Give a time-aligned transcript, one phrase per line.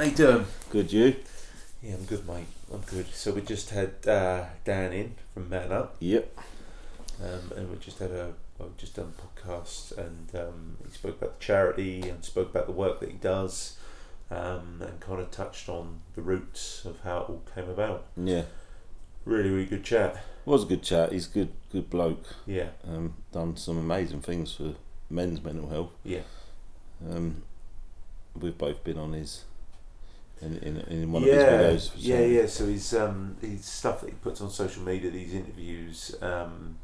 [0.00, 0.18] Hello, mate.
[0.18, 0.46] How you doing?
[0.70, 1.16] Good, you?
[1.82, 2.46] Yeah, I'm good, mate.
[2.72, 3.06] I'm good.
[3.12, 6.38] So we just had uh, Dan in from Man Up, Yep.
[7.22, 9.20] um, and we just had a well, we've just done a
[9.50, 13.16] podcast, and um, he spoke about the charity and spoke about the work that he
[13.18, 13.76] does,
[14.30, 18.06] um, and kind of touched on the roots of how it all came about.
[18.16, 18.44] Yeah.
[19.26, 20.16] Really, really good chat.
[20.46, 21.12] Was a good chat.
[21.12, 22.24] He's a good, good bloke.
[22.46, 24.76] Yeah, Um, done some amazing things for
[25.10, 25.90] men's mental health.
[26.04, 26.22] yeah,
[27.06, 27.42] Um,
[28.34, 29.44] we've both been on his
[30.42, 31.92] in in, in one yeah, of his videos.
[31.92, 32.46] For yeah, yeah.
[32.46, 36.14] So his um, his stuff that he puts on social media, these interviews.
[36.20, 36.76] Um,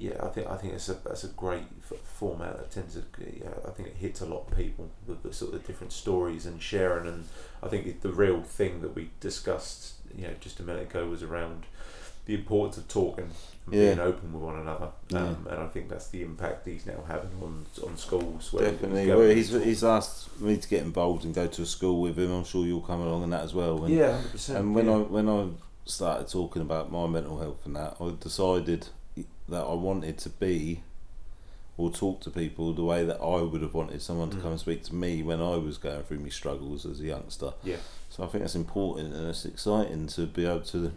[0.00, 3.02] yeah, I think I think it's a that's a great f- format that tends to.
[3.18, 4.88] Yeah, I think it hits a lot of people.
[5.06, 7.24] The, the sort of different stories and sharing, and
[7.62, 11.22] I think the real thing that we discussed, you know, just a minute ago was
[11.22, 11.66] around
[12.30, 13.24] the importance of talking
[13.66, 13.94] and Yeah.
[13.94, 14.88] being open with one another.
[15.14, 18.52] Um, And I think that's the impact he's now having on on schools.
[18.52, 19.06] where he's Definitely.
[19.14, 22.30] Well, he's he's asked me to get involved and go to a school with him.
[22.32, 23.84] I'm sure you'll come along in that as well.
[23.84, 24.58] And, yeah, hundred percent.
[24.60, 24.94] And when yeah.
[24.94, 25.48] I when I
[25.86, 28.88] started talking about my mental health and that, I decided
[29.48, 30.82] that I wanted to be
[31.76, 34.42] or talk to people the way that I would have wanted someone to Mm.
[34.42, 37.54] come and speak to me when I was going through my struggles as a youngster.
[37.64, 37.78] Yeah.
[38.10, 40.92] So I think that's important and it's exciting to be able to.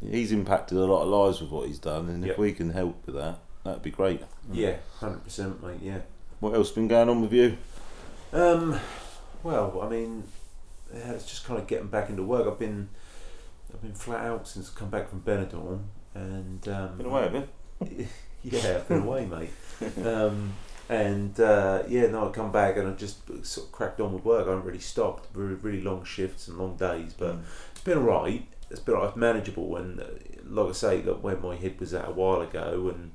[0.00, 3.06] He's impacted a lot of lives with what he's done, and if we can help
[3.06, 4.22] with that, that'd be great.
[4.52, 5.78] Yeah, hundred percent, mate.
[5.82, 6.00] Yeah.
[6.40, 7.56] What else been going on with you?
[8.32, 8.78] Um,
[9.42, 10.24] well, I mean,
[10.94, 12.46] yeah, it's just kind of getting back into work.
[12.46, 12.88] I've been,
[13.72, 17.30] I've been flat out since I come back from Benidorm, and um, Been away a
[17.30, 18.08] bit.
[18.42, 19.50] yeah, I've been away, mate.
[20.04, 20.52] Um,
[20.88, 24.24] and uh, yeah, no, I come back and I just sort of cracked on with
[24.24, 24.46] work.
[24.46, 25.34] I haven't really stopped.
[25.34, 27.36] Really, really long shifts and long days, but
[27.72, 28.46] it's been alright.
[28.70, 29.76] It's been alright, manageable.
[29.76, 30.02] And
[30.44, 33.12] like I say, look, where my head was at a while ago, and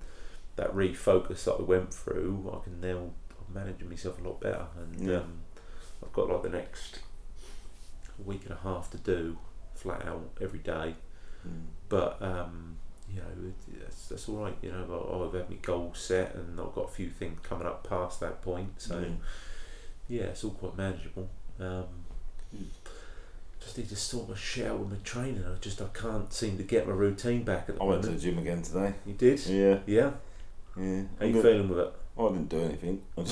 [0.56, 2.98] that refocus that I went through, I can now
[3.48, 4.68] I'm managing myself a lot better.
[4.78, 5.18] And Yeah.
[5.18, 5.42] um,
[6.04, 7.00] I've got like the next
[8.24, 9.38] week and a half to do
[9.76, 10.96] flat out every day.
[11.48, 11.66] Mm.
[11.90, 12.78] But um,
[13.10, 13.52] you know,
[13.84, 14.56] that's, that's all right.
[14.62, 17.68] You know, I- I've had my goals set, and I've got a few things coming
[17.68, 18.80] up past that point.
[18.82, 19.18] So Mm.
[20.08, 21.30] yeah, it's all quite manageable.
[21.60, 21.86] Um,
[22.56, 22.66] Mm.
[23.62, 25.44] Just need to sort my shit out with my training.
[25.46, 28.10] I just I can't seem to get my routine back at the I went to
[28.10, 28.94] the gym again today.
[29.06, 29.46] You did?
[29.46, 30.12] Yeah, Yeah.
[30.78, 31.02] yeah.
[31.20, 31.94] How I'm you feeling with it?
[32.20, 33.02] I didn't do anything.
[33.18, 33.24] I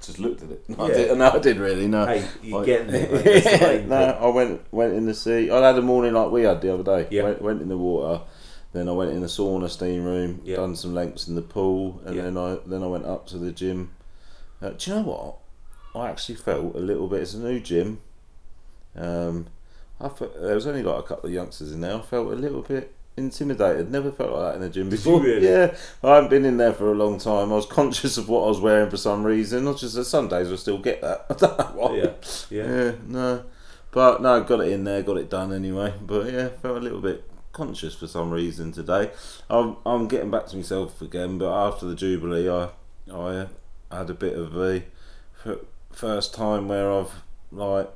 [0.00, 0.68] just looked at it.
[0.68, 0.92] No, Yeah.
[0.92, 1.88] I did, no, I did really.
[1.88, 2.06] No.
[2.06, 3.10] Hey, you I- getting there?
[3.10, 3.24] mate.
[3.44, 3.96] That's the no.
[4.20, 5.50] I went went in the sea.
[5.50, 7.08] I had a morning like we had the other day.
[7.10, 7.24] Yeah.
[7.24, 8.22] Went, went in the water,
[8.72, 10.56] then I went in the sauna steam room, Yeah.
[10.56, 12.22] done some lengths in the pool, and Yeah.
[12.22, 13.90] then I then I went up to the gym.
[14.62, 15.38] Uh, do you know what?
[16.00, 17.22] I actually felt a little bit.
[17.22, 18.00] It's a new gym.
[18.96, 19.46] Um,
[20.00, 21.96] I felt, there was only like a couple of youngsters in there.
[21.96, 23.90] I felt a little bit intimidated.
[23.90, 25.20] Never felt like that in a gym before.
[25.20, 25.46] really?
[25.48, 27.52] Yeah, I haven't been in there for a long time.
[27.52, 29.64] I was conscious of what I was wearing for some reason.
[29.64, 31.26] Not just that some days I still get that.
[31.30, 31.96] I don't know why.
[31.96, 32.10] Yeah.
[32.50, 32.66] Yeah.
[32.84, 33.44] Yeah, no.
[33.90, 35.92] But no, got it in there, got it done anyway.
[36.00, 39.10] But yeah, felt a little bit conscious for some reason today.
[39.50, 42.70] I'm I'm getting back to myself again, but after the Jubilee, I
[43.12, 43.46] I
[43.90, 44.82] had a bit of a
[45.92, 47.90] first time where I've like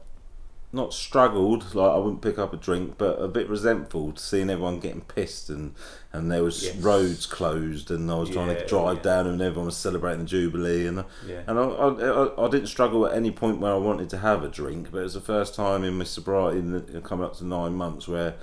[0.77, 4.51] not struggled, like I wouldn't pick up a drink, but a bit resentful to seeing
[4.51, 5.75] everyone getting pissed and
[6.13, 6.77] and there was Yes.
[6.77, 9.03] roads closed and I was trying to drive yeah.
[9.03, 11.43] down and everyone was celebrating the Jubilee and Yeah.
[11.49, 14.45] and I, I, I, I didn't struggle at any point where I wanted to have
[14.45, 17.37] a drink, but it was the first time in my sobriety, in the, coming up
[17.39, 18.35] to nine months, where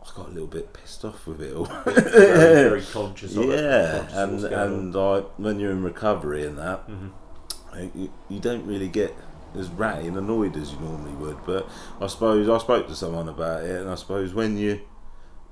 [0.00, 1.64] I got a little bit pissed off with it all.
[1.84, 3.58] very, very conscious of it.
[3.60, 4.52] yeah, and on.
[4.52, 7.10] and like when you're in recovery and that, Mhm.
[7.94, 9.14] you, you don't really get
[9.58, 11.38] as ratty and annoyed as you normally would.
[11.44, 11.68] But
[12.00, 14.80] I suppose I spoke to someone about it, and I suppose when you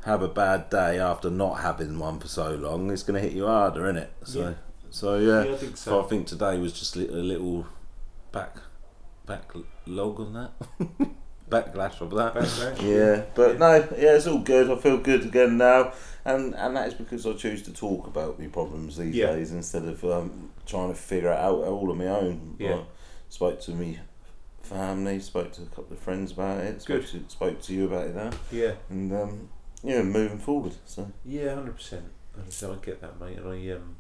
[0.05, 3.37] have a bad day after not having one for so long, it's going to hit
[3.37, 4.13] you harder, isn't it?
[4.25, 4.55] So, Yeah.
[4.91, 5.45] so yeah.
[5.45, 6.05] Yeah, I think So so.
[6.05, 7.67] I think today was just a little
[8.33, 8.57] back
[9.27, 9.51] back
[9.87, 10.53] log on that.
[11.51, 12.35] Backlash of that.
[12.35, 14.69] Backlash, Yeah, but no, yeah, it's all good.
[14.69, 15.93] I feel good again now,
[16.25, 19.27] and and that is because I choose to talk about my problems these Yeah.
[19.27, 22.57] days instead of um, trying to figure it out all on my own.
[22.59, 22.75] Yeah.
[22.75, 22.85] I
[23.29, 23.99] spoke to me
[24.63, 26.83] family, spoke to a couple of friends about it.
[26.83, 27.09] Spoke Good.
[27.29, 28.73] To, spoke to you about it now, Yeah.
[28.91, 29.49] and um,
[29.83, 30.75] yeah, moving forward.
[30.85, 32.05] So Yeah, hundred percent.
[32.37, 33.39] I get that, mate.
[33.39, 33.97] And I, um,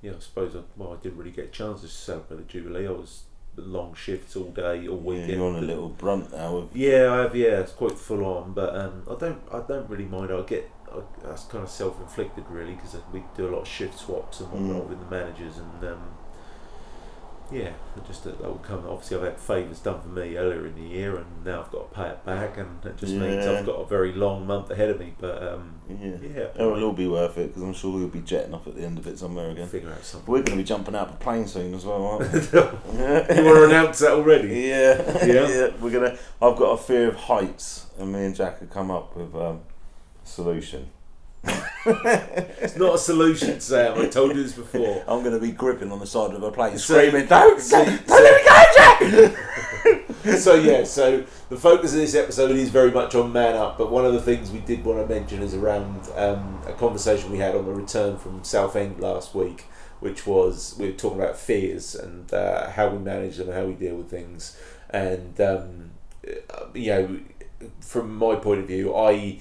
[0.00, 2.86] yeah, I suppose I, well, I didn't really get a chance to celebrate the Jubilee.
[2.86, 3.24] I was
[3.56, 6.56] long shifts all day, all yeah, you're on a little brunt now.
[6.58, 7.34] Of, Yeah, I have.
[7.36, 9.42] Yeah, it's quite full on, but um, I don't.
[9.52, 10.30] I don't really mind.
[10.32, 10.70] I get.
[10.90, 14.40] I, that's kind of self inflicted, really, because we do a lot of shift swaps
[14.40, 14.88] and whatnot Mm.
[14.88, 16.02] with the managers, and um,
[17.50, 17.70] yeah,
[18.06, 18.84] just that will come.
[18.88, 21.90] Obviously, I've had favours done for me earlier in the year, and now I've got
[21.90, 24.90] to pay it back, and it just means I've got a very long month ahead
[24.90, 25.14] of me.
[25.18, 26.16] But um, Yeah.
[26.22, 28.74] yeah, Oh, it'll all be worth it because I'm sure we'll be jetting off at
[28.76, 29.66] the end of it somewhere again.
[29.68, 30.30] figure out something.
[30.30, 32.38] We're going to be jumping out of a plane soon as well, aren't we?
[32.52, 34.48] you want to announce that already?
[34.48, 35.48] Yeah, Yeah?
[35.48, 35.70] yeah.
[35.80, 36.18] We're gonna.
[36.42, 39.60] I've got a fear of heights, and me and Jack have come up with um,
[40.22, 40.90] a solution.
[41.44, 43.98] It's not a solution, Sam.
[43.98, 45.02] I told you this before.
[45.08, 47.84] I'm going to be gripping on the side of a plane, So- screaming, "Don't, so-
[47.84, 49.34] don't, don't let me go,
[50.24, 53.78] Jack!" so yeah, so the focus of this episode is very much on man up.
[53.78, 57.30] But one of the things we did want to mention is around um, a conversation
[57.30, 59.64] we had on the return from Southend last week,
[60.00, 63.64] which was we were talking about fears and uh, how we manage them and how
[63.64, 64.58] we deal with things.
[64.90, 65.90] And um,
[66.26, 67.20] uh, you know,
[67.80, 69.38] from my point of view, I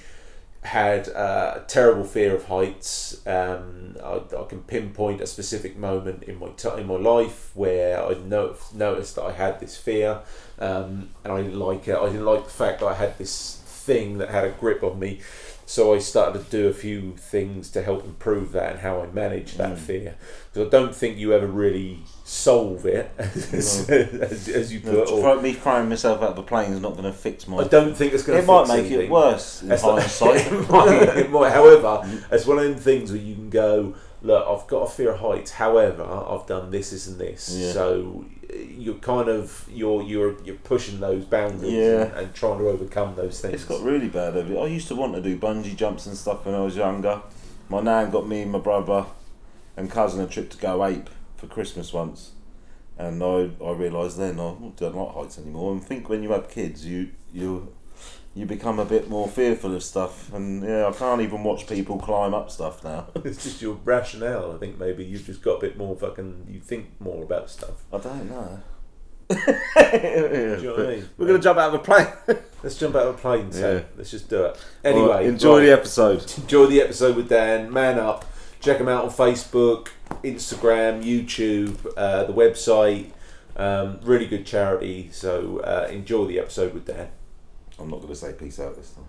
[0.67, 3.25] had uh, a terrible fear of heights.
[3.25, 8.03] Um, I, I can pinpoint a specific moment in my t- in my life where
[8.03, 10.21] I no- noticed that I had this fear,
[10.59, 11.95] um, and I didn't like it.
[11.97, 14.99] I didn't like the fact that I had this thing that had a grip on
[14.99, 15.19] me.
[15.65, 19.07] So I started to do a few things to help improve that and how I
[19.07, 19.77] manage that Mm.
[19.77, 20.15] fear.
[20.53, 25.09] Because I don't think you ever really solve it, as, as, as you put.
[25.09, 27.59] or- Throw- me throwing myself out of a plane is not going to fix my.
[27.59, 29.01] I don't think it's going to it might fix make anything.
[29.05, 30.45] it worse in hindsight.
[30.51, 31.51] it, might, it might.
[31.53, 32.01] However,
[32.31, 35.19] it's one of them things where you can go, look, I've got a fear of
[35.21, 35.51] heights.
[35.51, 37.55] However, I've done this, this, and this.
[37.57, 37.71] Yeah.
[37.71, 42.01] So you're kind of you're you're you're pushing those boundaries Yeah.
[42.03, 43.53] and, and trying to overcome those things.
[43.55, 44.59] It's got really bad over it.
[44.59, 47.21] I used to want to do bungee jumps and stuff when I was younger.
[47.69, 49.05] My nan got me and my brother
[49.77, 52.31] and cousin a trip to go ape for Christmas once.
[52.97, 55.71] And I, I realised then oh, I don't like heights anymore.
[55.71, 57.71] And think when you have kids, you you
[58.33, 60.33] you become a bit more fearful of stuff.
[60.33, 63.07] And yeah, I can't even watch people climb up stuff now.
[63.23, 64.51] it's just your rationale.
[64.53, 66.47] I think maybe you've just got a bit more fucking.
[66.49, 67.83] You think more about stuff.
[67.93, 68.61] I don't know.
[69.29, 71.09] Do you know what I mean?
[71.17, 72.07] We're gonna jump out of a plane.
[72.63, 73.51] Let's jump out of a plane.
[73.51, 73.83] So Yeah.
[73.97, 74.57] let's just do it.
[74.83, 75.65] Anyway, Right, enjoy right.
[75.67, 76.33] the episode.
[76.37, 77.71] enjoy the episode with Dan.
[77.71, 78.25] Man up.
[78.67, 79.87] Check them out on Facebook,
[80.25, 83.11] Instagram, YouTube, uh, the website.
[83.55, 85.07] Um, really good charity.
[85.13, 87.07] So uh, enjoy the episode with Dan.
[87.79, 89.05] I'm not gonna say peace out this time.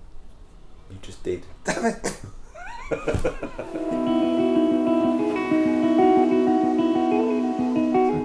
[0.93, 1.43] You just did.
[1.64, 2.20] Damn it.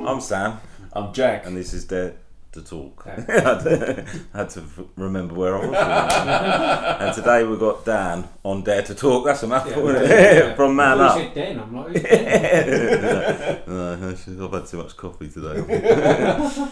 [0.08, 0.60] I'm Sam.
[0.92, 1.48] I'm Jack.
[1.48, 2.14] and this is Dare
[2.54, 3.06] to Talk.
[3.18, 4.06] Okay.
[4.34, 5.76] I had to f- remember where I was.
[7.02, 9.26] and today we've got Dan on Dare to Talk.
[9.26, 10.00] That's a mouthful, Yeah.
[10.00, 10.36] isn't it?
[10.48, 10.56] Yeah.
[10.56, 11.12] From Man I Up.
[11.14, 11.60] thought you said Den.
[11.60, 13.62] I'm like, who's Den?
[13.68, 15.62] no, I've had too much coffee today.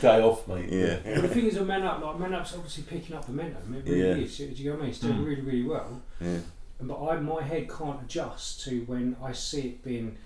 [0.01, 0.69] Day off, mate.
[0.71, 0.97] yeah.
[1.05, 3.73] Well, the thing is with Man Up, like Man Up's obviously picking up momentum.
[3.75, 4.25] It really Yeah.
[4.25, 4.37] is.
[4.37, 4.89] Do you know what I mean?
[4.91, 5.25] It's doing Mm.
[5.25, 6.01] really, really well.
[6.19, 6.37] yeah.
[6.83, 10.17] But I, my head can't adjust to when I see it being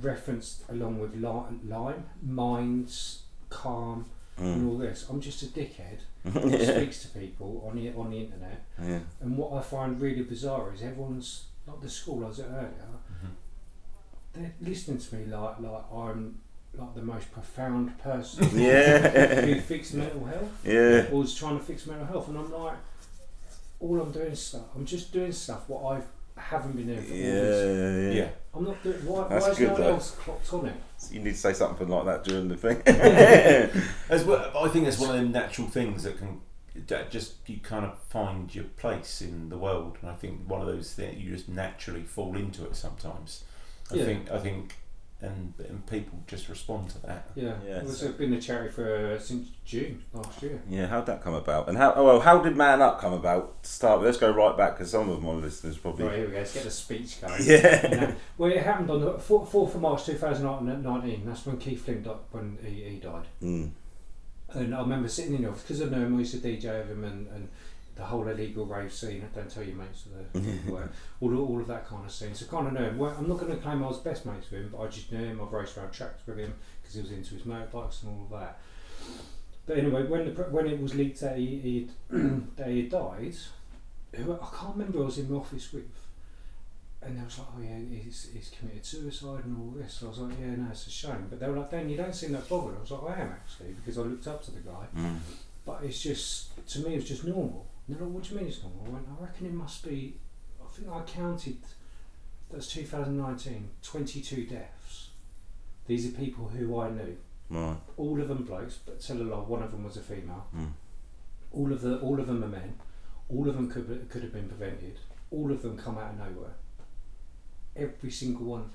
[0.00, 4.06] referenced along with li- lime, minds, calm,
[4.40, 4.68] and Mm.
[4.68, 5.06] all this.
[5.10, 6.76] I'm just a dickhead that yeah.
[6.76, 8.64] speaks to people on the on the internet.
[8.82, 9.00] yeah.
[9.20, 12.88] And what I find really bizarre is everyone's like the school I was at earlier.
[13.12, 13.26] Mm-hmm.
[14.32, 16.38] They're listening to me like like I'm
[16.74, 19.40] like the most profound person Yeah.
[19.42, 21.06] who fixed mental health Yeah.
[21.10, 22.76] or was trying to fix mental health, and I'm like,
[23.80, 24.66] all I'm doing is stuff.
[24.74, 28.14] I'm just doing stuff what I haven't been doing for all this.
[28.14, 28.22] Yeah.
[28.22, 28.28] Yeah.
[28.54, 28.96] I'm not doing.
[29.06, 29.88] Why, That's why is good, no one though.
[29.94, 30.74] else clocked on it?
[31.10, 32.82] You need to say something like that during the thing.
[34.10, 36.40] As well, I think it's one of them natural things that can
[36.88, 40.60] that just you kind of find your place in the world, and I think one
[40.60, 43.44] of those things you just naturally fall into it sometimes.
[43.90, 44.04] I Yeah.
[44.04, 44.76] think I think,
[45.22, 47.28] and and people just respond to that.
[47.34, 50.60] Yeah, Yeah, It's so- been a charity for uh, since June last year.
[50.68, 51.68] yeah, how'd that come about?
[51.68, 54.06] And how, oh, well, how did Man Up come about to start with?
[54.06, 56.06] Let's go right back because some of my listeners probably.
[56.06, 56.38] Right, here we go.
[56.38, 57.42] Let's get the speech going.
[57.44, 57.88] Yeah.
[57.90, 58.14] No.
[58.38, 61.26] Well, it happened on the 4th of March 2019.
[61.26, 63.26] That's when Keith Flint died, when he, he died.
[63.42, 63.70] Mm.
[64.52, 66.16] And I remember sitting in the office because I know him.
[66.16, 67.48] I used to DJ with him and, and
[68.00, 69.22] the whole illegal rave scene.
[69.34, 70.88] Don't tell your mates of the
[71.20, 72.34] all, all of that kind of scene.
[72.34, 72.96] So kind of know him.
[72.96, 75.12] Well, I'm not going to claim I was best mates with him, but I just
[75.12, 75.38] knew him.
[75.40, 78.40] I've raced around tracks with him because he was into his motorbikes and all of
[78.40, 78.58] that.
[79.66, 83.36] But anyway, when the, when it was leaked that he that he died,
[84.14, 85.02] who I can't remember.
[85.02, 85.84] I was in the office with.
[87.02, 89.94] And they was like, oh yeah, he's, he's committed suicide and all this.
[89.94, 91.26] So I was like, yeah, no, it's a shame.
[91.30, 92.76] But they were like, Dan, you don't seem that bothered.
[92.76, 94.84] I was like, I am actually, because I looked up to the guy.
[94.94, 95.16] Mm.
[95.64, 97.66] But it's just, to me, it was just normal.
[97.90, 98.86] And they're like, what do you mean it's normal?
[98.86, 100.14] I went, I reckon it must be,
[100.62, 101.56] I think I counted,
[102.48, 105.08] that's 2019, 22 deaths.
[105.88, 107.16] These are people who I knew.
[107.48, 107.76] Right.
[107.96, 110.46] All of them blokes, but tell a lie, one of them was a female.
[110.56, 110.70] Mm.
[111.50, 112.74] All of the, all of them are men.
[113.28, 114.96] All of them could, could have been prevented.
[115.32, 116.54] All of them come out of nowhere.
[117.74, 118.70] Every single one.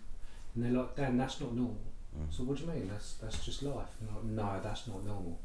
[0.56, 1.78] And they're like, Dan, that's not normal.
[2.20, 2.36] Mm.
[2.36, 2.90] So what do you mean?
[2.90, 3.88] That's that's just life.
[4.14, 5.40] Like, no, that's not normal.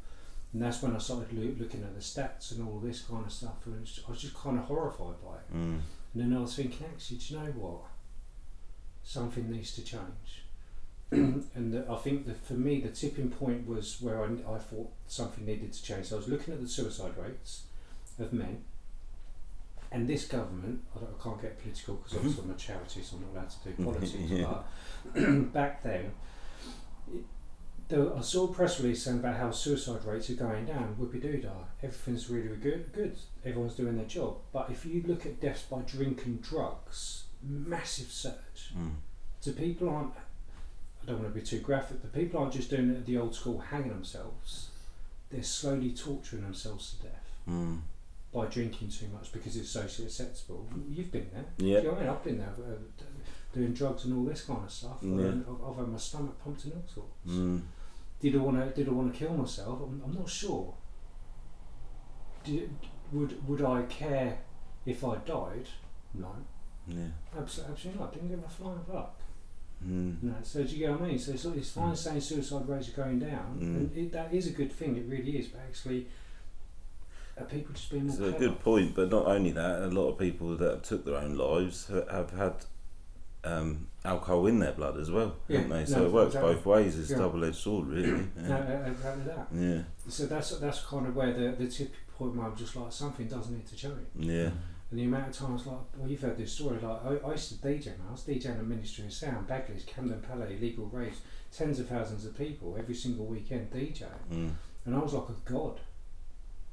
[0.53, 3.31] And that's when I started loo- looking at the stats and all this kind of
[3.31, 5.57] stuff, and I was just kind of horrified by it.
[5.57, 5.79] Mm.
[6.13, 7.81] And then I was thinking, actually, do you know what?
[9.03, 10.43] Something needs to change.
[11.11, 14.91] and the, I think that for me, the tipping point was where I, I thought
[15.07, 16.07] something needed to change.
[16.07, 17.63] So I was looking at the suicide rates
[18.19, 18.63] of men.
[19.91, 23.17] And this government, I, don't, I can't get political because obviously I'm a charity, so
[23.17, 24.31] I'm not allowed to do politics.
[24.31, 24.53] Yeah.
[25.13, 26.11] But back then,
[27.13, 27.25] it,
[27.91, 30.95] there, I saw a press release saying about how suicide rates are going down.
[30.99, 31.49] Whoopie doo dah.
[31.83, 32.91] Everything's really good.
[32.93, 33.15] Good.
[33.45, 34.37] Everyone's doing their job.
[34.51, 38.73] But if you look at deaths by drink and drugs, massive surge.
[38.77, 38.93] Mm.
[39.41, 40.13] So people aren't.
[41.03, 43.35] I don't want to be too graphic, but people aren't just doing it the old
[43.35, 44.69] school, hanging themselves.
[45.31, 47.17] They're slowly torturing themselves to death
[47.49, 47.79] Mm.
[48.31, 50.67] by drinking too much because it's socially acceptable.
[50.89, 51.45] You've been there.
[51.57, 51.79] Yeah.
[51.79, 52.09] You know I mean?
[52.09, 53.03] I've been there uh,
[53.53, 54.97] doing drugs and all this kind of stuff.
[55.01, 55.27] Yeah.
[55.49, 57.27] I've, I've had my stomach pumped and all sorts.
[57.27, 57.61] Mm.
[58.21, 58.69] Did I want to?
[58.75, 59.79] Did I want to kill myself?
[59.81, 60.73] I'm, I'm not sure.
[62.43, 62.69] Did,
[63.11, 64.39] would Would I care
[64.85, 65.67] if I died?
[66.13, 66.27] No,
[66.87, 67.05] Yeah.
[67.37, 68.13] absolutely, absolutely not.
[68.13, 69.19] Didn't give a flying fuck.
[69.85, 70.21] Mm.
[70.23, 71.19] No, so do you get what I mean?
[71.19, 71.97] So it's, it's fine Mm.
[71.97, 73.75] saying suicide rates are going down, Mm.
[73.77, 74.95] and it, that is a good thing.
[74.97, 75.47] It really is.
[75.47, 76.07] But actually,
[77.37, 80.09] are people just being more It's a good point, but not only that, a lot
[80.09, 82.65] of people that have took their own lives have had
[83.43, 85.79] um, alcohol in their blood as well, Yeah, haven't they?
[85.79, 86.53] no, So it works exactly.
[86.55, 86.99] both ways.
[86.99, 87.17] It's Yeah.
[87.17, 88.27] double-edged sword, really.
[88.41, 88.55] Yeah.
[88.85, 89.47] uh, exactly that.
[89.53, 89.81] Yeah.
[90.07, 93.27] So that's that's kind of where the the tipping point where I'm just like something
[93.27, 94.07] does need to change.
[94.15, 94.51] Yeah.
[94.91, 96.77] And the amount of times, like, well, you've heard this story.
[96.81, 97.85] Like, I, I used to DJ.
[97.97, 98.07] Man.
[98.09, 102.25] I was DJing a Ministry of Sound, Bagley's, Camden Palais, Legal Raves, tens of thousands
[102.25, 104.03] of people every single weekend DJing.
[104.29, 104.51] Mm.
[104.85, 105.79] And I was like a god.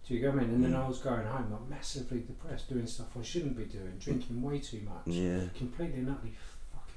[0.07, 0.55] Do you get what I mean?
[0.57, 0.85] And then Mm.
[0.85, 4.59] I was going home like massively depressed, doing stuff I shouldn't be doing, drinking way
[4.59, 5.41] too much, Yeah.
[5.57, 6.35] completely and utterly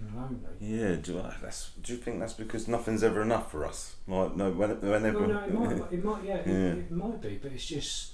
[0.06, 0.58] fucking lonely.
[0.60, 3.96] Yeah, do you, that's, do you think that's because nothing's ever enough for us?
[4.08, 5.20] Like, no, when, whenever.
[5.20, 6.54] Well, no, it might, it might, yeah, Yeah.
[6.54, 8.14] It, it might be, but it's just,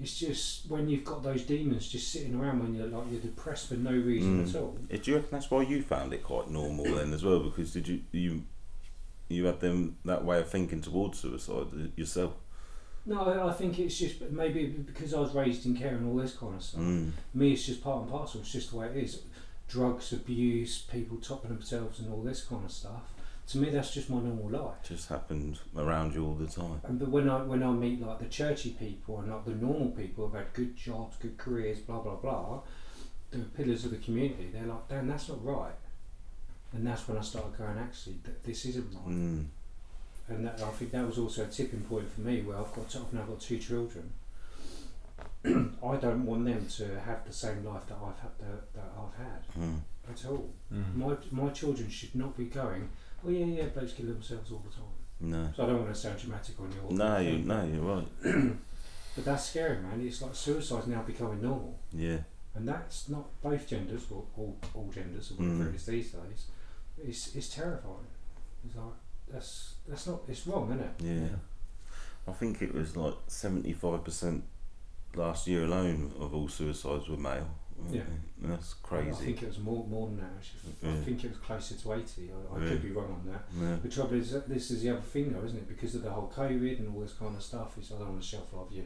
[0.00, 3.68] it's just when you've got those demons just sitting around when you're like you're depressed
[3.68, 4.48] for no reason Mm.
[4.48, 4.78] at all.
[4.90, 7.40] Eh, Do you reckon that's why you found it quite normal then as well?
[7.40, 8.44] Because did you you
[9.28, 12.32] you had them that way of thinking towards suicide yourself?
[13.06, 16.16] No, I, I think it's just maybe because I was raised in care and all
[16.16, 16.80] this kind of stuff.
[16.80, 17.10] Mm.
[17.34, 18.40] Me, it's just part and parcel.
[18.40, 19.22] It's just the way it is.
[19.70, 23.02] Drugs, abuse, people topping themselves, and all this kind of stuff.
[23.48, 24.76] To me, that's just my normal life.
[24.82, 26.80] Just happened around you all the time.
[26.84, 29.90] And but when I when I meet like the churchy people and like the normal
[29.90, 32.60] people who've had good jobs, good careers, blah blah blah,
[33.30, 35.74] the pillars of the community, they're like, damn, that's not right.
[36.72, 39.08] And that's when I started going, actually, th- this isn't right.
[39.08, 39.46] Mm.
[40.28, 42.94] And that, I think that was also a tipping point for me, where I've got
[42.94, 44.12] I've now got two children.
[45.44, 49.16] I don't want them to have the same life that I've had that, that I've
[49.26, 49.80] had Mm.
[50.10, 50.50] at all.
[50.72, 50.96] Mm.
[50.96, 52.88] My my children should not be going.
[53.26, 54.94] Oh yeah, yeah, blokes kill themselves all the time.
[55.20, 55.52] No.
[55.56, 56.92] So I don't want to sound dramatic on your.
[56.92, 58.08] No, you, no, you're right.
[59.16, 60.00] But that's scary, man.
[60.06, 62.18] It's like suicide's now becoming normal, Yeah.
[62.54, 65.70] and that's not both genders or all, all genders or whatever Mm.
[65.70, 66.46] it is these days.
[67.02, 68.06] It's it's terrifying.
[68.64, 68.94] It's like
[69.32, 70.94] that's that's not it's wrong, isn't it?
[71.22, 71.36] Yeah.
[72.28, 74.42] I think it was like 75%
[75.14, 77.48] last year alone of all suicides were male.
[77.90, 78.02] Yeah.
[78.42, 79.10] That's crazy.
[79.10, 80.30] I think it was more more than that.
[80.36, 80.74] Actually.
[80.90, 81.02] I Yeah.
[81.04, 82.30] think it was closer to eighty.
[82.30, 82.68] I, I Yeah.
[82.68, 83.44] could be wrong on that.
[83.58, 83.76] Yeah.
[83.82, 85.68] The trouble is that this is the other thing though, isn't it?
[85.68, 87.76] Because of the whole COVID and all this kind of stuff.
[87.78, 88.84] It's I don't want to shelf life your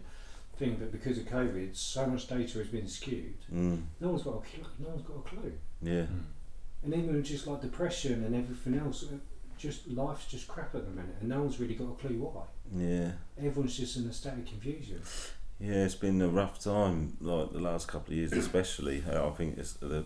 [0.56, 3.34] thing, but because of COVID, so much data has been skewed.
[3.52, 3.82] Mm.
[4.00, 4.64] No one's got a clue.
[4.78, 5.52] No one's got a clue.
[5.82, 6.06] Yeah.
[6.84, 9.16] And even with just like depression and everything else, uh,
[9.58, 12.44] just life's just crap at the minute, and no one's really got a clue why.
[12.72, 13.12] Yeah.
[13.38, 15.00] Everyone's just in a state of confusion.
[15.60, 19.02] Yeah, it's been a rough time, like the last couple of years, especially.
[19.08, 20.04] Uh, I think it's the,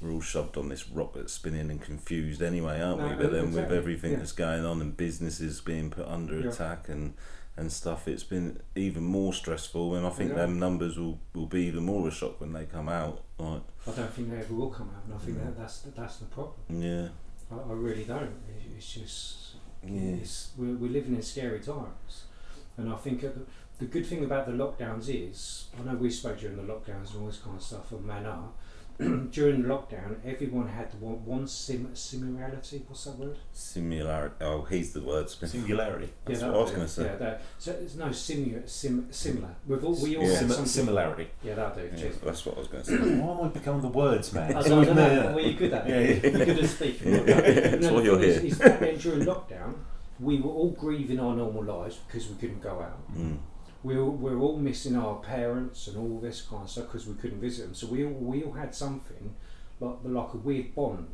[0.00, 3.14] we're all shoved on this rock that's spinning and confused anyway, aren't we?
[3.14, 4.18] But then with everything yeah.
[4.18, 6.48] that's going on and businesses being put under Yeah.
[6.50, 7.14] attack and
[7.54, 9.94] and stuff, it's been even more stressful.
[9.94, 10.36] And I think Yeah.
[10.36, 13.20] them numbers will, will be even more a shock when they come out.
[13.38, 15.90] Like, I don't think they ever will come out, and I think that that's the,
[15.90, 16.56] that's the problem.
[16.70, 17.08] yeah,
[17.50, 18.32] I, I really don't.
[18.74, 22.24] It's just yeah, it's, we're, we're living in scary times,
[22.78, 23.42] and I think at the,
[23.82, 27.20] the good thing about the lockdowns is I know we spoke during the lockdowns and
[27.22, 28.56] all this kind of stuff on Man Up.
[29.32, 32.84] during the lockdown, everyone had one, one sim, similarity.
[32.86, 33.38] What's that word?
[33.52, 34.32] similar.
[34.40, 35.28] Oh, he's the word.
[35.30, 36.10] Singularity.
[36.26, 37.04] That's that what I was yeah, going to say.
[37.06, 39.48] Yeah, that, so it's no similar, sim, similar.
[39.66, 40.28] We've all, we all Yeah.
[40.28, 40.66] had Simi- something.
[40.66, 41.28] similarity.
[41.42, 41.90] Yeah, that'll do.
[41.96, 42.96] Yeah, that's what I was going to say.
[43.20, 44.52] Why am I becoming the words man?
[44.54, 45.32] I was like, I don't know.
[45.34, 46.24] Well, you're good at it.
[46.24, 47.12] Yeah, You're good at speaking.
[47.14, 47.20] Yeah.
[47.40, 48.46] That's No, why you're thing is- here.
[48.52, 49.74] is back during lockdown,
[50.20, 53.16] we were all grieving our normal lives because we couldn't go out.
[53.16, 53.38] Mm.
[53.84, 57.06] We were, we were all missing our parents and all this kind of stuff because
[57.06, 57.74] we couldn't visit them.
[57.74, 59.34] So we all, we all had something
[59.80, 61.08] like like a weird bond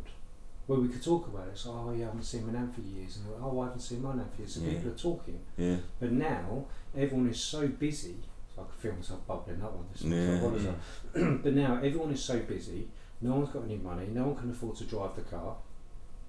[0.66, 1.52] where we could talk about it.
[1.52, 3.64] It's like, oh yeah, I haven't seen my nan for years, and like, oh I
[3.66, 4.54] haven't seen my nan for years.
[4.54, 4.70] So Yeah.
[4.72, 5.76] people are talking, Yeah.
[5.98, 8.16] but now everyone is so busy.
[8.54, 10.02] So I can feel myself bubbling up on this.
[10.02, 11.22] so Yeah.
[11.22, 12.88] I but now everyone is so busy.
[13.22, 14.08] No one's got any money.
[14.12, 15.56] No one can afford to drive the car,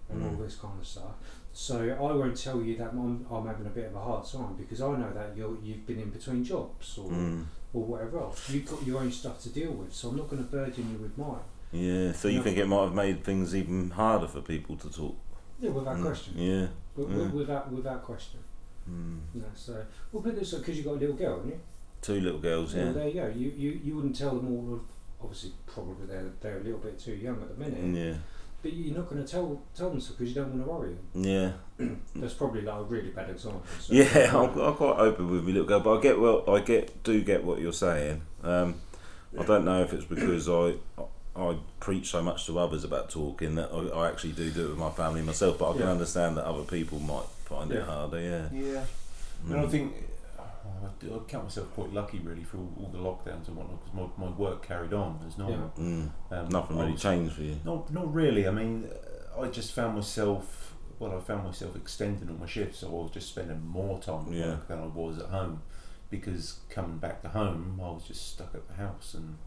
[0.10, 0.43] and all Mm.
[0.46, 1.15] this kind of stuff.
[1.53, 4.56] So I won't tell you that I'm, I'm having a bit of a hard time
[4.58, 7.46] because I know that you're, you've been in between jobs or, Mm.
[7.74, 8.50] or whatever else.
[8.50, 10.98] You've got your own stuff to deal with, so I'm not going to burden you
[11.00, 11.39] with mine.
[11.72, 12.12] Yeah.
[12.13, 15.15] So you think it might have made things even harder for people to talk?
[15.60, 16.03] Yeah, without Mm.
[16.03, 16.34] question.
[16.38, 16.68] Yeah.
[16.96, 17.32] Wi- Yeah.
[17.32, 18.39] Without without question.
[18.89, 19.20] Mm.
[19.36, 21.60] No, so well, put this because you've got a little girl, haven't you?
[22.01, 22.74] Two little girls.
[22.74, 22.91] Well, Yeah.
[22.94, 23.27] there you go.
[23.27, 24.82] You, you you wouldn't tell them all of.
[25.22, 27.96] Obviously, probably they're they're a little bit too young at the minute.
[27.98, 28.15] Yeah.
[28.62, 30.96] But you're not going to tell tell them so because you don't want to worry
[31.13, 31.24] them.
[31.80, 31.88] Yeah.
[32.16, 33.63] That's probably like a really bad example.
[33.80, 36.44] So Yeah, I'm, I'm quite open with my little girl, but I get well.
[36.50, 38.22] I get do get what you're saying.
[38.44, 38.75] Um,
[39.39, 40.74] I don't know if it's because I
[41.36, 44.70] I preach so much to others about talking that I, I actually do do it
[44.72, 45.58] with my family myself.
[45.60, 45.92] But I can Yeah.
[45.92, 47.78] understand that other people might find Yeah.
[47.78, 48.20] it harder.
[48.20, 48.50] Yeah.
[48.51, 48.84] Yeah.
[49.48, 49.51] Mm.
[49.54, 49.94] And I think
[50.83, 53.79] I do- I count myself quite lucky really for all, all the lockdowns and whatnot
[53.83, 55.71] because my, my work carried on as normal.
[55.77, 56.09] Mm.
[56.31, 57.57] Um, Nothing really was- changed for you.
[57.65, 58.48] Not not really.
[58.48, 58.89] I mean,
[59.38, 60.75] uh, I just found myself.
[61.00, 64.25] Well, I found myself extending on my shifts, so I was just spending more time
[64.27, 64.48] at Yeah.
[64.50, 65.62] work than I was at home,
[66.09, 69.38] because coming back to home, I was just stuck at the house and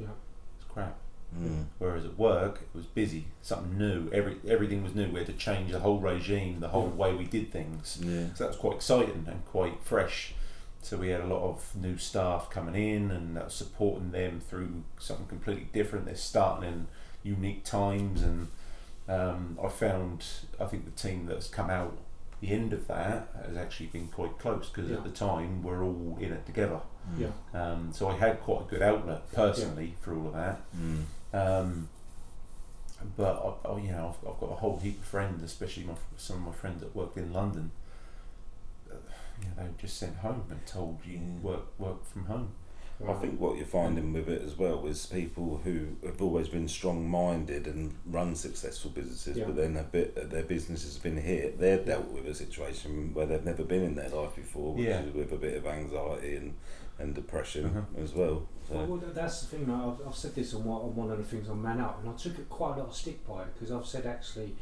[0.00, 0.08] Yeah.
[0.56, 0.96] it's crap.
[1.38, 1.64] Mm.
[1.78, 4.10] Whereas at work, it was busy, something new.
[4.12, 5.08] Every everything was new.
[5.10, 7.98] We had to change the whole regime, the whole way we did things.
[8.02, 8.34] Yeah.
[8.34, 10.34] So that was quite exciting and quite fresh.
[10.82, 14.40] So we had a lot of new staff coming in and that was supporting them
[14.40, 16.06] through something completely different.
[16.06, 16.86] They're starting in
[17.22, 18.48] unique times and
[19.08, 20.24] um, I found
[20.60, 21.96] I think the team that's come out
[22.40, 24.96] the end of that has actually been quite close because Yeah.
[24.96, 26.80] at the time we're all in it together.
[27.16, 27.28] Yeah.
[27.54, 30.60] Um, so I had quite a good outlet personally for all of that.
[30.76, 31.04] Mm.
[31.32, 31.88] Um,
[33.16, 35.94] but I, I, you know, I've, I've got a whole heap of friends, especially my,
[36.16, 37.70] some of my friends that worked in London.
[39.42, 41.40] You know, they were just sent home and told you Yeah.
[41.42, 42.52] work work from home.
[43.08, 46.68] I think what you're finding with it as well is people who have always been
[46.68, 49.46] strong-minded and run successful businesses, Yeah.
[49.46, 51.58] but then a bit their business has been hit.
[51.58, 55.00] They've dealt with a situation where they've never been in their life before, which Yeah.
[55.02, 56.54] is with a bit of anxiety and,
[57.00, 58.00] and depression Uh-huh.
[58.00, 58.46] as well.
[58.68, 59.68] So Well, well, that's the thing.
[59.68, 62.08] I've, I've said this on one, on one of the things on Man Up, and
[62.08, 64.54] I took it quite a lot of stick by it because I've said actually,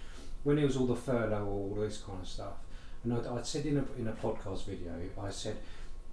[0.44, 2.54] when it was all the furlough or all this kind of stuff,
[3.04, 5.56] and I'd, I'd said in a in a podcast video, I said,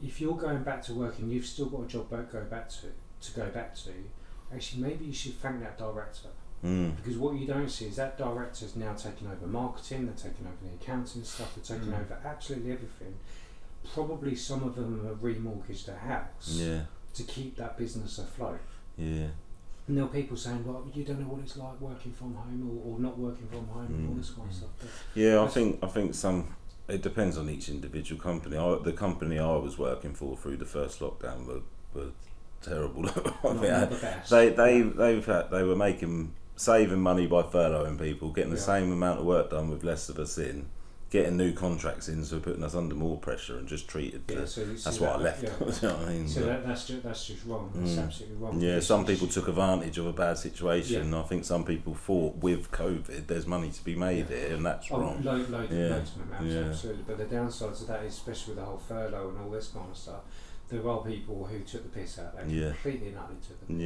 [0.03, 2.69] if you're going back to work and you've still got a job back, go back
[2.69, 2.87] to
[3.21, 3.91] to go back to,
[4.53, 6.29] actually maybe you should thank that director
[6.63, 10.45] mm, because what you don't see is that director's now taking over marketing, they're taking
[10.45, 11.99] over the accounting stuff, they're taking Mm.
[12.01, 13.15] over absolutely everything.
[13.93, 16.81] Probably some of them have remortgaged their house yeah,
[17.13, 18.59] to keep that business afloat.
[18.97, 19.27] yeah,
[19.87, 22.81] And there are people saying, well, you don't know what it's like working from home
[22.85, 24.17] or, or not working from home and all Mm.
[24.19, 24.69] this kind of stuff.
[24.79, 25.41] But yeah.
[25.41, 26.53] I think I think some.
[26.87, 28.57] It depends on each individual company.
[28.57, 31.61] I, the company I was working for through the first lockdown were,
[31.93, 32.11] were
[32.61, 33.09] terrible.
[33.09, 34.17] I think not uh, the.
[34.29, 38.63] They they they've had, they were making saving money by furloughing people, getting the Yeah.
[38.63, 40.69] same amount of work done with less of us in,
[41.09, 44.23] getting new contracts in, so putting us under more pressure and just treated.
[44.29, 45.41] yeah, so that's why I left.
[45.43, 45.49] Yeah.
[45.59, 46.27] you know what I mean?
[46.27, 47.71] So that, that's just that's just wrong.
[47.73, 48.03] That's Mm.
[48.03, 48.59] absolutely wrong.
[48.59, 51.13] yeah, some people took advantage of a bad situation.
[51.13, 54.35] I think some people thought with COVID, there's money to be made Yeah.
[54.37, 55.23] here, and that's Oh, wrong.
[55.23, 55.87] load, load, Yeah.
[55.95, 56.59] loads of amounts, Yeah.
[56.61, 57.03] absolutely.
[57.07, 59.89] But the downsides of that, is, especially with the whole furlough and all this kind
[59.89, 60.21] of stuff,
[60.69, 62.35] there are people who took the piss out.
[62.35, 62.71] They Yeah.
[62.71, 63.77] completely and utterly took the piss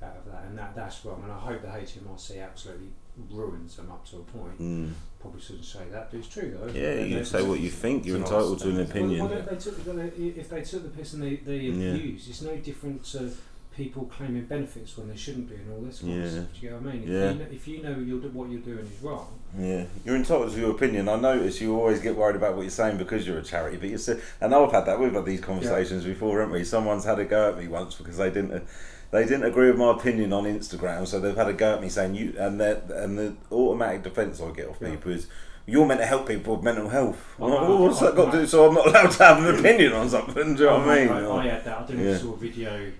[0.00, 1.20] Yeah, out of that, and that that's wrong.
[1.24, 2.92] And I hope the HMRC absolutely
[3.30, 4.60] ruins them up to a point.
[4.60, 4.90] mm.
[5.20, 6.72] Probably shouldn't say that, but it's true though.
[6.72, 6.94] yeah.
[7.04, 8.04] You can say what you think.
[8.06, 9.28] You're entitled to an opinion.
[9.28, 9.74] well, they took,
[10.16, 11.90] if they took the piss and they, they Yeah.
[11.94, 13.30] abused, it's no different to
[13.76, 16.28] people claiming benefits when they shouldn't be and all this Yeah.
[16.28, 16.44] stuff.
[16.52, 17.02] Do you get what I mean?
[17.04, 17.32] If, Yeah.
[17.32, 20.58] you know, if you know you're, what you're doing is wrong, Yeah, you're entitled to
[20.60, 21.08] your opinion.
[21.08, 23.88] I notice you always get worried about what you're saying because you're a charity, but
[23.90, 23.98] you
[24.40, 24.98] I know I've had that.
[24.98, 26.64] We've had these conversations before, haven't we?
[26.64, 28.64] Someone's had a go at me once because they didn't.
[29.12, 31.88] They didn't agree with my opinion on Instagram, so they've had a go at me
[31.90, 34.90] saying you and the and the automatic defence I get off Yeah.
[34.90, 35.28] people is
[35.66, 37.34] you're meant to help people with mental health.
[37.38, 38.46] Oh, no, what's that got to do?
[38.46, 40.54] So I'm not allowed to have an opinion on something.
[40.56, 41.08] Do you know what I mean?
[41.08, 41.78] I, I had that.
[41.78, 42.92] I don't know if you saw a video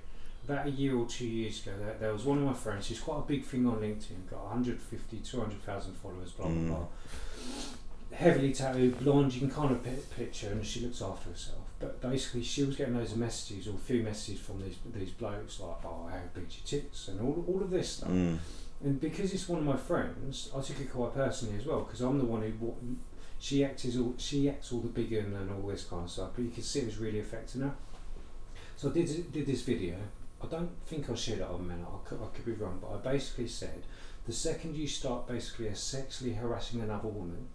[0.46, 1.72] about a year or two years ago.
[1.80, 2.86] There, there was one of my friends.
[2.86, 4.30] She's quite a big thing on LinkedIn.
[4.30, 6.30] Got 150, 200,000 followers.
[6.32, 6.68] Blah blah Mm.
[6.68, 6.86] blah.
[8.12, 9.34] Heavily tattooed, blonde.
[9.34, 11.58] You can kind of pi- picture, and she looks after herself.
[11.78, 15.10] But basically, she was getting loads of messages, or a few messages from these these
[15.10, 18.10] blokes, like, "Oh, how big's your tits?" and all all of this stuff.
[18.10, 18.38] Mm.
[18.84, 22.00] And because it's one of my friends, I took it quite personally as well because
[22.00, 22.76] I'm the one who
[23.38, 26.10] she acts as all she acts all the big and, and all this kind of
[26.10, 26.30] stuff.
[26.34, 27.74] But you can see it was really affecting her.
[28.76, 29.96] So I did did this video.
[30.42, 31.86] I don't think I shared it on Minute.
[31.86, 33.84] I could, I could be wrong, but I basically said
[34.26, 37.48] The second you start basically sexually harassing another woman,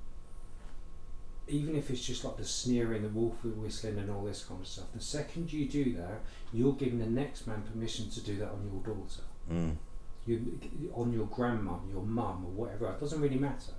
[1.48, 4.68] even if it's just like the sneering, the wolf whistling, and all this kind of
[4.68, 6.22] stuff, the second you do that,
[6.54, 9.76] you're giving the next man permission to do that on your daughter, Mm.
[10.26, 12.90] you, on your grandma, your mum, or whatever.
[12.92, 13.72] It doesn't really matter.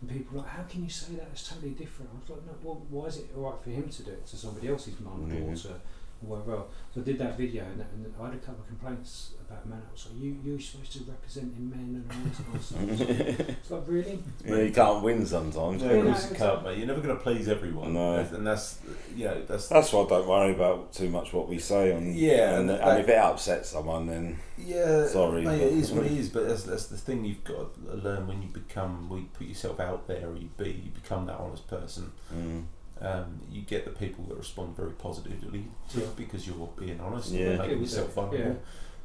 [0.00, 1.28] And people are like, how can you say that?
[1.32, 2.10] It's totally different.
[2.14, 4.36] I was like, no, well, why is it alright for him to do it to
[4.36, 5.40] somebody else's mum, Yeah.
[5.40, 5.78] daughter,
[6.22, 6.62] or whatever?
[6.94, 9.80] So I did that video, and, and I had a couple of complaints about men.
[9.88, 12.96] I was like, you, you're supposed to represent in men and all this kind of
[12.96, 13.48] stuff.
[13.48, 14.22] It's like- really?
[14.44, 15.82] Yeah, you can't win sometimes.
[15.82, 16.78] Yeah, Yeah, of course you can't, mate.
[16.78, 17.94] You're never going to please everyone.
[17.94, 18.16] No.
[18.18, 18.78] And that's
[19.16, 22.12] you know that's That's why I don't worry about too much what we say on.
[22.14, 25.06] Yeah, and, and and if it upsets someone, then yeah.
[25.06, 26.28] Sorry, mate, but- it is what it is.
[26.28, 29.46] But that's, that's the thing you've got to learn when you become, when you put
[29.46, 32.12] yourself out there, or you be, you become that honest person.
[32.34, 32.64] mm,
[33.00, 36.04] Um, you get the people that respond very positively to Yeah.
[36.04, 37.46] it because you're being honest Yeah.
[37.50, 38.38] and making Yeah, yourself vulnerable.
[38.50, 38.54] yeah.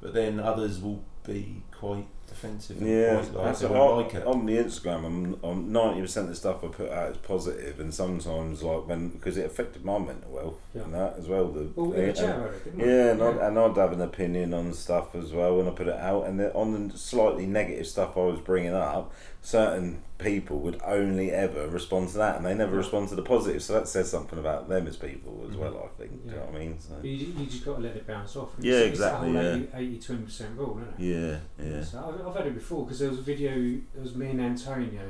[0.02, 2.78] But then others will be quite defensive.
[2.82, 3.16] And yeah.
[3.16, 3.72] quite like, that's they it.
[3.72, 4.28] on, like it.
[4.28, 7.80] on the Instagram, I'm, I'm ninety percent of the stuff I put out is positive,
[7.80, 10.82] and sometimes like when because it affected my mental health Yeah.
[10.84, 11.48] and that as well.
[11.48, 12.86] The, Well, we had a yeah, chat about it, didn't we?
[12.86, 15.88] Yeah, and, I'd, and I'd have an opinion on stuff as well when I put
[15.88, 16.28] it out.
[16.28, 21.30] And the, on the slightly negative stuff I was bringing up, certain people would only
[21.32, 22.78] ever respond to that, and they never Yeah.
[22.78, 23.62] respond to the positive.
[23.62, 25.60] So that says something about them as people as Mhm.
[25.60, 25.90] well.
[25.94, 26.24] I think.
[26.24, 26.80] Do you know what I mean?
[26.80, 28.52] So, You, you just got to let it bounce off.
[28.60, 29.42] Yeah, It's- exactly, It's yeah.
[29.44, 31.40] the whole 80, 80 20% rule, isn't it?
[31.60, 31.84] yeah, yeah.
[31.84, 33.52] So I've, I've had it before because there was a video.
[33.58, 35.02] It was me and Antonio.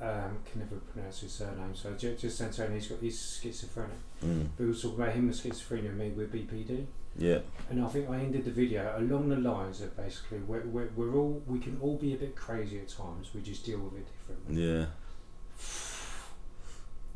[0.00, 2.72] Um, can never pronounce his surname, so ju- just Antonio.
[2.74, 3.96] He's got he's schizophrenic.
[4.24, 6.86] Mm, we was talking about him with schizophrenia and me with BPD.
[7.18, 7.38] Yeah.
[7.70, 11.14] And I think I ended the video along the lines of basically we're, we're, we're
[11.14, 13.28] all we can all be a bit crazy at times.
[13.34, 14.64] We just deal with it differently.
[14.64, 14.86] Yeah.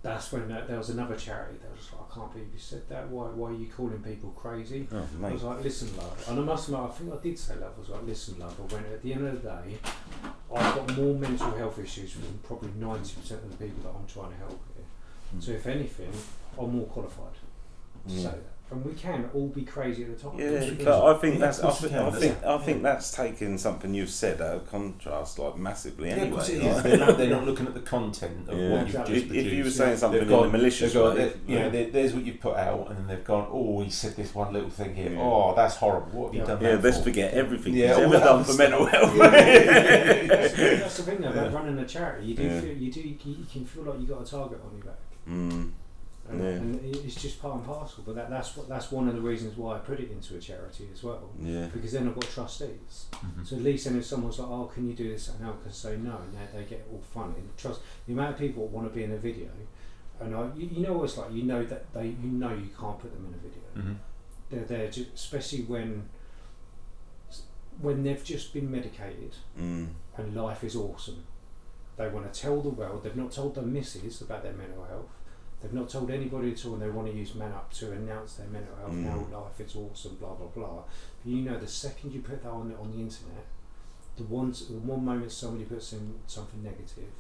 [0.02, 2.88] That's when uh, there was another charity that was like, I can't believe you said
[2.88, 3.08] that.
[3.08, 4.88] Why why are you calling people crazy?
[4.92, 6.24] Oh, I was like, listen, love.
[6.28, 7.72] And I must admit, I think I did say love.
[7.76, 8.56] I was like, listen, love.
[8.58, 9.78] But when at the end of the day,
[10.54, 14.32] I've got more mental health issues than probably 90% of the people that I'm trying
[14.32, 14.84] to help here.
[15.36, 15.42] Mm.
[15.42, 16.10] So if anything,
[16.58, 18.16] I'm more qualified to Mm.
[18.16, 18.51] say that.
[18.72, 20.38] And we can all be crazy at the time.
[20.38, 22.82] Yeah, Because- but I think that's of I course think, I think I that's- think
[22.82, 26.40] that's taking something you've said out of contrast like massively Yeah, anyway.
[26.40, 28.70] of like- They're not, they're not looking at the content of Yeah.
[28.70, 29.14] what you've Exactly.
[29.14, 29.76] just if, if you were produced.
[29.76, 32.14] saying something They've in gone- a malicious they've gone, way, they- you know, there- there's
[32.14, 34.94] what you've put out, and then they've gone, oh, he said this one little thing
[34.94, 35.12] here.
[35.12, 35.20] Yeah.
[35.20, 36.18] Oh, that's horrible.
[36.18, 36.46] What have you Yeah.
[36.46, 37.02] done yeah, that let's for?
[37.04, 39.14] forget everything Yeah, he's all ever done for mental health.
[39.18, 42.28] that's, that's the thing though about running a charity.
[42.28, 44.60] You do feel you do you, you can feel like you have got a target
[44.64, 44.98] on your back.
[45.28, 45.70] Mm.
[46.28, 46.48] And, Yeah.
[46.50, 48.04] and it's just part and parcel.
[48.06, 50.38] But that, that's what that's one of the reasons why I put it into a
[50.38, 51.30] charity as well.
[51.40, 51.66] yeah.
[51.72, 53.06] Because then I've got trustees.
[53.12, 53.44] Mhm.
[53.46, 55.28] So at least then if someone's like, oh, can you do this?
[55.28, 57.34] And I can say no, and they, they get all funny.
[57.38, 59.48] And trust the amount of people want to be in a video,
[60.20, 61.32] and I, you, you know what it's like.
[61.32, 63.62] You know that they, you know you can't put them in a video.
[63.92, 63.96] Mhm.
[64.48, 66.08] They're there, just, especially when,
[67.80, 71.24] when they've just been medicated Mm, and life is awesome.
[71.96, 73.02] They want to tell the world.
[73.02, 75.08] They've not told their missus about their mental health.
[75.62, 78.34] They've not told anybody at all, and they want to use Man Up to announce
[78.34, 78.92] their mental health.
[78.92, 79.04] Mm.
[79.30, 80.82] Now life is awesome, blah blah blah.
[81.24, 83.46] But you know, the second you put that on the, on the internet,
[84.16, 87.10] the ones the one moment somebody puts in something negative,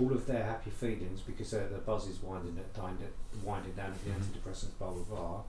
[0.00, 3.08] all of their happy feelings because their the buzz is winding it, winding,
[3.44, 4.40] winding down with the Mhm.
[4.40, 5.42] antidepressants, blah blah blah.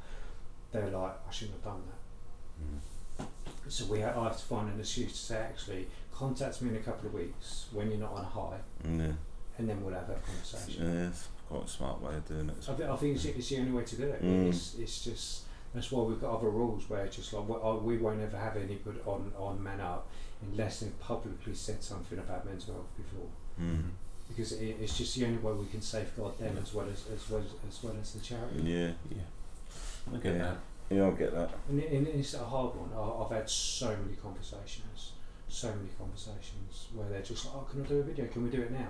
[0.73, 3.25] They're like, I shouldn't have done that.
[3.25, 3.27] mm.
[3.69, 6.75] So we ha- I have to find an excuse to say, actually, contact me in
[6.75, 9.13] a couple of weeks when you're not on a high, Yeah.
[9.57, 10.83] and then we'll have that conversation.
[10.83, 12.55] yeah, it's quite a smart way of doing it.
[12.69, 14.23] I, thi- I think it's, it's the only way to do it.
[14.23, 14.49] Mm.
[14.49, 17.77] It's, it's just that's why we've got other rules where it's just like we, oh,
[17.83, 20.07] we won't ever have anybody on on Man Up
[20.41, 23.27] unless they've publicly said something about mental health before,
[23.61, 23.89] Mm.
[24.27, 27.29] because it, it's just the only way we can safeguard them as well as as
[27.29, 28.61] well as, as, well as the charity.
[28.63, 30.13] Yeah, Yeah.
[30.13, 30.43] I get Yeah.
[30.43, 30.57] that.
[30.89, 31.49] yeah, I get that.
[31.69, 32.89] And, it, and it's a hard one.
[32.95, 35.13] I, I've had so many conversations,
[35.47, 38.25] so many conversations where they're just like, "Oh, can I do a video?
[38.27, 38.89] Can we do it now?"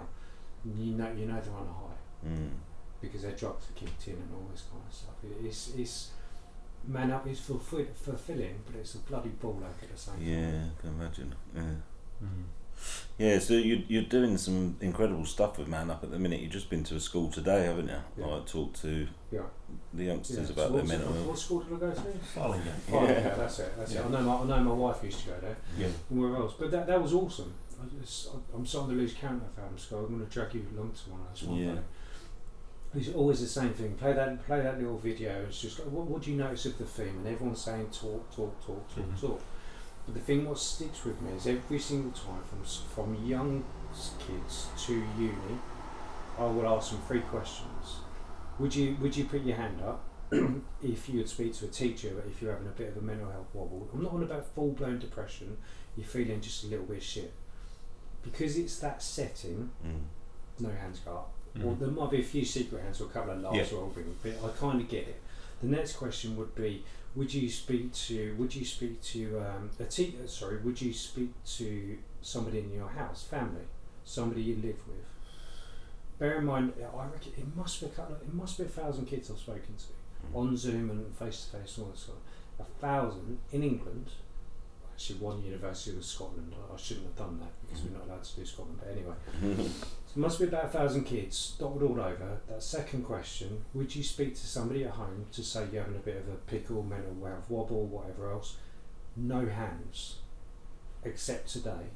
[0.64, 2.50] And you know, you know they're on a high Mm.
[3.02, 5.16] because their drugs are kicked in and all this kind of stuff.
[5.24, 6.12] It, it's it's
[6.88, 10.52] man up is fulfill, fulfilling, but it's a bloody ball ache at the same Yeah,
[10.52, 10.72] time.
[10.78, 11.36] I can imagine.
[11.56, 11.62] Yeah.
[12.24, 12.44] Mhm.
[13.18, 16.42] Yeah, so you, you're doing some incredible stuff with Man Up at the minute.
[16.42, 17.96] You've just been to a school today, haven't you?
[18.18, 18.26] Yeah.
[18.26, 19.42] Like, talked to Yeah.
[19.94, 20.54] the youngsters Yeah.
[20.54, 21.28] about so their what's- mental what, health.
[21.28, 22.02] what school did I go to?
[22.02, 22.74] Farlingham.
[22.92, 23.12] Oh, Yeah.
[23.12, 23.74] yeah, that's it.
[23.78, 24.00] That's Yeah.
[24.02, 24.06] it.
[24.08, 25.58] I know my I know my wife used to go there.
[25.78, 25.88] Yeah.
[26.10, 26.56] And where else?
[26.60, 27.54] But that that was awesome.
[27.82, 30.00] I just, I- I'm starting to lose count of Adam School.
[30.06, 31.76] I'm going to drag you along to one of those one Yeah.
[31.76, 31.82] day.
[32.96, 33.96] It's always the same thing.
[33.96, 35.44] Play that, play that little video.
[35.48, 37.18] It's just like, what, what do you notice of the theme?
[37.18, 39.20] And everyone's saying talk, talk, talk, talk, Mhm.
[39.20, 39.42] talk.
[40.06, 43.64] But the thing what sticks with me is every single time from from young
[44.20, 45.58] kids to uni,
[46.38, 48.02] I will ask them three questions.
[48.60, 50.04] Would you would you put your hand up
[50.84, 53.32] if you would speak to a teacher if you're having a bit of a mental
[53.32, 53.88] health wobble?
[53.94, 55.58] I'm not on about full blown depression.
[55.96, 57.34] You're feeling just a little bit shit.
[58.24, 60.04] because it's that setting, Mm.
[60.60, 61.33] no hands go up.
[61.58, 61.78] Mm.
[61.80, 63.78] there might be a few secret hands or a couple of laughs Yeah.
[63.78, 65.22] or everything, but I kind of get it.
[65.62, 66.84] The next question would be:
[67.16, 68.36] Would you speak to?
[68.40, 72.74] Would you speak to um, a te- uh, Sorry, would you speak to somebody in
[72.74, 73.62] your house, family,
[74.04, 75.06] somebody you live with?
[76.20, 78.16] Bear in mind, I reckon it must be a couple.
[78.16, 81.58] Of, it must be a thousand kids I've spoken to on Zoom and face to
[81.60, 82.18] face, and all this sort.
[82.18, 84.08] of- A thousand in England.
[84.94, 86.54] Actually, one university was Scotland.
[86.72, 88.80] I- shouldn't have done that because we're not allowed to do Scotland.
[88.80, 89.16] But anyway,
[90.06, 92.38] so it must be about a thousand kids dotted all over.
[92.48, 96.04] That second question: Would you speak to somebody at home to say you're having a
[96.04, 98.58] bit of a pickle, mental health wobble, whatever else?
[99.16, 100.18] No hands,
[101.04, 101.90] except today.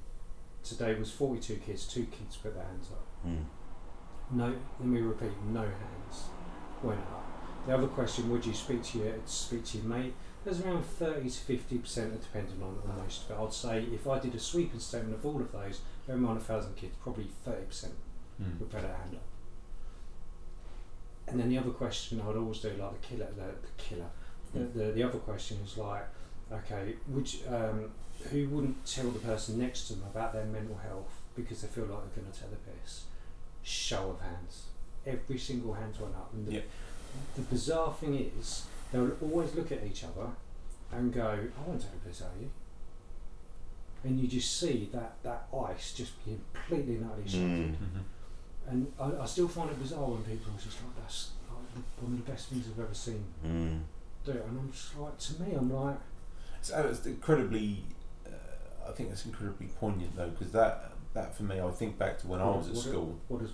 [0.63, 1.87] Today was 42 kids.
[1.87, 3.05] Two kids put their hands up.
[3.27, 3.45] Mm.
[4.31, 6.23] No, let me repeat, no hands
[6.83, 7.23] went up.
[7.65, 10.13] The other question, would you speak to your speak to your mate?
[10.47, 13.43] There's around thirty to fifty percent depending on, on most of it.
[13.43, 16.37] I'd say if I did a sweeping statement of all of those, bear in mind
[16.37, 17.93] a thousand kids, probably thirty percent
[18.41, 18.59] Mm.
[18.59, 19.17] would put their hand.
[21.27, 24.05] And then the other question I'd always do, like the killer, the, the killer.
[24.53, 26.05] The, the, the other question is like,
[26.53, 27.89] okay, would you, um,
[28.31, 31.85] who wouldn't tell the person next to them about their mental health because they feel
[31.85, 33.05] like they're going to tell the piss?
[33.63, 34.67] Show of hands.
[35.07, 36.29] Every single hand went up.
[36.33, 36.65] And the, Yep.
[37.37, 40.27] the bizarre thing is, they'll always look at each other
[40.91, 42.49] and go, I won't take a piss out of you.
[44.03, 47.49] And you just see that, that ice just completely and utterly shattered.
[47.49, 47.75] Mm.
[47.75, 48.03] Mhm.
[48.69, 52.03] And I, I still find it bizarre when people are just like, that's like the,
[52.05, 53.81] one of the best things I've ever seen Mm.
[54.25, 54.45] do it.
[54.47, 55.97] And I'm just like, to me, I'm like,
[56.61, 57.83] So it's incredibly.
[58.25, 62.19] Uh, I think it's incredibly poignant though, because that that for me, I think back
[62.19, 63.19] to when I was at what- school.
[63.27, 63.51] what does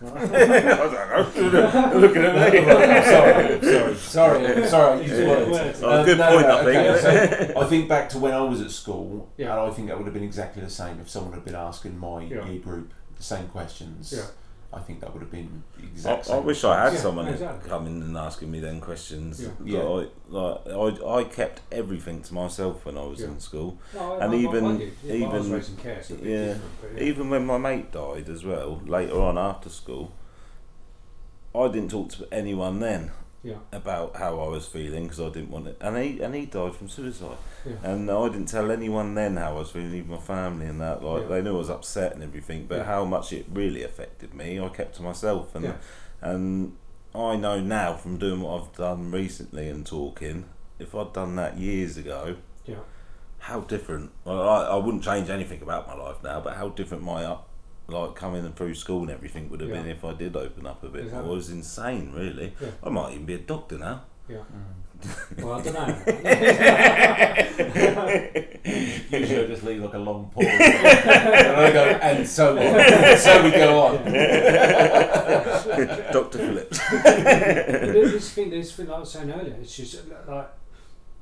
[0.00, 2.00] point at me?
[2.00, 2.58] Looking at me.
[2.70, 4.98] I'm sorry, I'm sorry, sorry, sorry.
[4.98, 5.50] I used words.
[5.50, 5.82] words.
[5.82, 7.52] Oh, good no, point, no, I okay, think.
[7.52, 9.52] so I think back to when I was at school, Yeah.
[9.52, 11.98] and I think that would have been exactly the same if someone had been asking
[11.98, 12.46] my Yeah.
[12.46, 14.12] year group the same questions.
[14.16, 14.22] Yeah.
[14.70, 15.62] I think that would have been
[15.96, 17.70] the I, I wish I had Yeah, someone exactly.
[17.70, 19.40] coming and asking me then questions.
[19.40, 19.50] Yeah.
[19.64, 19.80] Yeah.
[19.82, 23.28] I, like, I, I kept everything to myself when I was Yeah.
[23.28, 23.78] in school.
[23.94, 24.92] No, And I- I- even- I did.
[25.02, 26.54] Yeah, but I was even- raising care, so yeah,
[26.94, 27.00] yeah.
[27.02, 30.12] Even when my mate died as well, later on after school,
[31.54, 33.10] I didn't talk to anyone then
[33.48, 33.56] Yeah.
[33.72, 35.76] about how I was feeling because I didn't want it.
[35.80, 37.36] And he and he died from suicide.
[37.66, 37.72] Yeah.
[37.90, 41.02] And I didn't tell anyone then how I was feeling, even my family and that.
[41.02, 41.28] Like Yeah.
[41.28, 44.68] they knew I was upset and everything, but how much it really affected me, I
[44.68, 45.54] kept to myself.
[45.54, 45.74] And
[46.20, 46.76] and
[47.14, 50.44] I know now from doing what I've done recently and talking,
[50.78, 52.76] if I'd done that years ago, Yeah.
[53.38, 54.10] how different.
[54.24, 57.47] Well, I, I wouldn't change anything about my life now, but how different my up,
[57.88, 59.76] like coming and through school and everything would have Yeah.
[59.82, 61.24] been if I did open up a bit Exactly.
[61.24, 61.32] more.
[61.32, 62.52] It was insane, really.
[62.60, 62.68] Yeah.
[62.82, 64.02] I might even be a doctor now.
[64.28, 64.38] Yeah.
[64.38, 65.42] Mm.
[65.42, 65.86] Well, I don't know.
[69.10, 70.44] Usually I just leave like a long pause.
[70.48, 73.16] and I go, and so on.
[73.18, 73.96] so we go on.
[76.12, 76.38] Dr.
[76.38, 76.78] Phillips.
[76.90, 80.50] this thing, this thing, like I was saying earlier, it's just like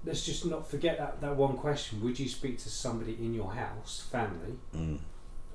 [0.05, 2.03] let's just not forget that, that one question.
[2.03, 4.55] Would you speak to somebody in your house, family?
[4.75, 4.99] Mm.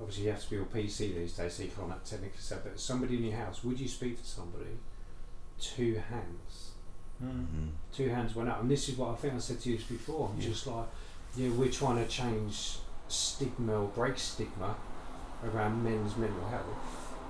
[0.01, 2.57] Obviously, you have to be all PC these days, so you can't have technically say,
[2.63, 4.71] but somebody in your house, would you speak to somebody?
[5.59, 6.71] Two hands.
[7.23, 7.69] Mm.
[7.93, 8.61] Two hands went up.
[8.61, 10.31] And this is what I think I said to you before.
[10.33, 10.47] I'm Yeah.
[10.49, 10.87] just like,
[11.37, 14.75] yeah, we're trying to change stigma or break stigma
[15.43, 16.65] around men's mental health,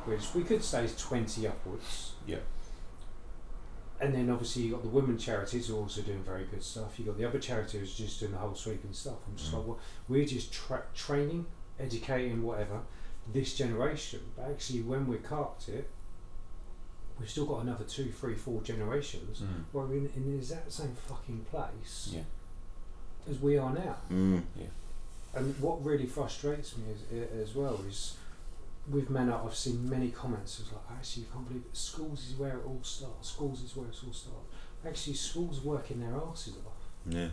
[0.05, 2.13] which we could say is 20 upwards.
[2.25, 2.37] Yeah.
[3.99, 6.97] And then obviously you've got the women charities who are also doing very good stuff.
[6.97, 9.17] You've got the other charities just doing the whole sweeping stuff.
[9.27, 9.57] I'm just Mm.
[9.57, 11.45] like, well, we're just tra- training,
[11.81, 12.79] educating, whatever,
[13.33, 14.19] this generation.
[14.35, 15.89] But actually, when we're carped it,
[17.19, 19.63] we've still got another two, three, four generations Mm.
[19.71, 22.23] where we're in, in the exact same fucking place Yeah.
[23.29, 23.97] as we are now.
[24.09, 24.43] Mm.
[25.33, 28.15] And what really frustrates me is, i- as well is
[28.89, 31.77] with men, I've seen many comments of like, actually, you can't believe it.
[31.77, 33.29] Schools is where it all starts.
[33.29, 34.47] Schools is where it all starts.
[34.85, 36.89] Actually, schools working their asses off.
[37.05, 37.29] Yeah.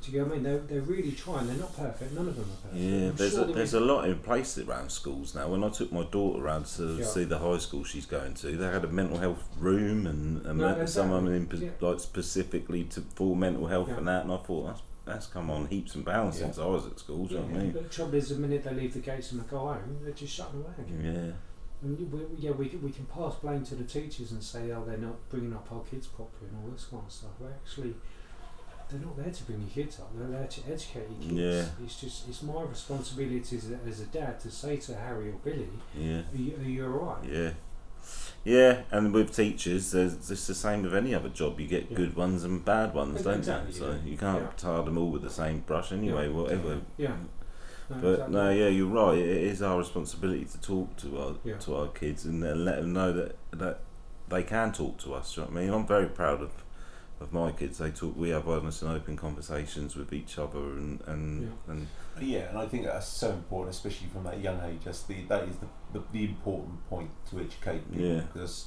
[0.00, 0.42] Do you get what I mean?
[0.44, 1.46] They're, they're really trying.
[1.46, 2.12] They're not perfect.
[2.12, 2.74] None of them are perfect.
[2.82, 5.48] Yeah, I'm there's sure a, there's a lot in place around schools now.
[5.48, 7.04] When I took my daughter around to Yeah.
[7.04, 10.58] see the high school she's going to, they had a mental health room and, and
[10.58, 11.58] No, that- someone exactly.
[11.68, 11.88] in, Yeah.
[11.88, 13.98] like specifically to for mental health Yeah.
[13.98, 14.24] and that.
[14.24, 17.26] And I thought that's that's come on heaps and bounds since I was at school.
[17.26, 17.72] Do you know what I mean?
[17.72, 20.14] But the trouble is, the minute they leave the gates and they go home, they're
[20.14, 21.00] just shutting away again.
[21.04, 21.32] Yeah.
[21.86, 24.70] And we, we- yeah, we, can- we can pass blame to the teachers and say,
[24.72, 27.32] oh, they're not bringing up our kids properly and all this kind of stuff.
[27.38, 27.92] But actually,
[28.94, 30.10] they're not there to bring your kids up.
[30.16, 31.32] They're there to educate your kids.
[31.80, 31.84] Yeah.
[31.84, 35.38] It's just it's my responsibility as a, as a dad to say to Harry or
[35.44, 36.18] Billy, Yeah.
[36.32, 37.24] are you, are you alright?
[37.30, 37.50] Yeah.
[38.44, 41.58] Yeah, and with teachers, there's it's the same with any other job.
[41.58, 41.96] You get Yeah.
[41.96, 43.78] good ones and bad ones, don't Exactly, you?
[43.78, 43.98] So yeah.
[44.04, 44.48] you can't Yeah.
[44.56, 46.28] tar them all with the same brush anyway.
[46.28, 46.80] Whatever.
[46.98, 47.16] Yeah.
[47.90, 48.34] No, But exactly.
[48.34, 49.18] no, yeah, you're right.
[49.18, 52.92] It is our responsibility to talk to our to our kids and then let them
[52.92, 53.80] know that that
[54.28, 55.36] they can talk to us.
[55.36, 55.70] You know I mean?
[55.70, 56.50] I'm very proud of
[57.20, 57.78] of my kids.
[57.78, 58.16] They talk.
[58.16, 61.72] We have honest and open conversations with each other, and and Yeah.
[61.72, 61.86] and
[62.20, 64.80] Yeah, and I think that's so important, especially from that young age.
[64.84, 68.04] That's the that is the, the, the important point to educate people.
[68.06, 68.20] Yeah.
[68.32, 68.66] Because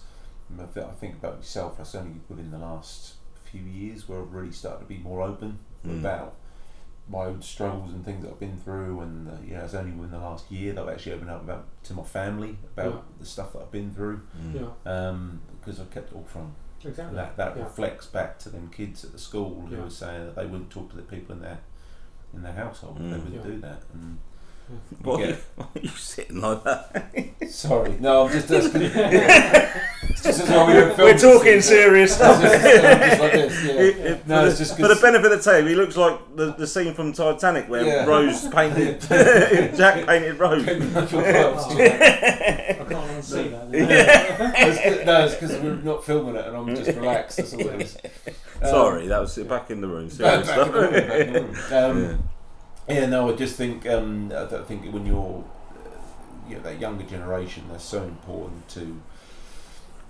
[0.59, 1.77] I thi- I think about myself.
[1.77, 3.15] That's only within the last
[3.51, 5.99] few years where I've really started to be more open Mm.
[5.99, 6.33] about
[7.07, 8.99] my own struggles and things that I've been through.
[9.01, 11.65] And uh, yeah, it's only within the last year that I've actually opened up about
[11.83, 12.99] to my family about Yeah.
[13.19, 14.21] the stuff that I've been through.
[14.37, 14.53] mm.
[14.55, 17.05] Yeah, Um, because I've kept it all from exactly.
[17.09, 17.63] and that that yeah.
[17.63, 19.83] reflects back to them kids at the school who Yeah.
[19.83, 21.59] were saying that they wouldn't talk to the people in their
[22.33, 22.97] in their household.
[22.97, 23.23] They Mm.
[23.23, 23.51] wouldn't Yeah.
[23.51, 23.83] do that.
[23.93, 24.17] And
[25.01, 25.35] Why, Yeah.
[25.55, 27.31] why are you sitting like that?
[27.49, 28.81] sorry, no, I'm just asking.
[28.93, 32.11] it's just as well we don't film We're talking it's- serious.
[32.11, 32.41] it's just- I'm
[32.99, 33.71] just like this, yeah.
[33.73, 35.75] It- it- No, for, it's the, just for the 'cause- benefit of the tape, he
[35.75, 38.05] looks like the, the scene from Titanic where Yeah.
[38.05, 38.99] Rose painted
[39.77, 40.65] Jack painted Rose.
[40.65, 41.65] Michael Phelps.
[41.67, 43.69] I can't unsee that.
[43.71, 47.37] It's 'cause- no, it's because we're not filming it and I'm just relaxed.
[47.37, 47.97] That's all it is.
[48.61, 50.07] Um, Sorry, that was back in the room.
[50.07, 51.55] Back, Serious back in the room, back in the room.
[52.11, 52.29] Um,
[52.87, 53.01] Yeah.
[53.01, 55.89] Yeah, no, I just think um, I th- think when you're, uh,
[56.47, 59.01] you know, that younger generation, they're so important to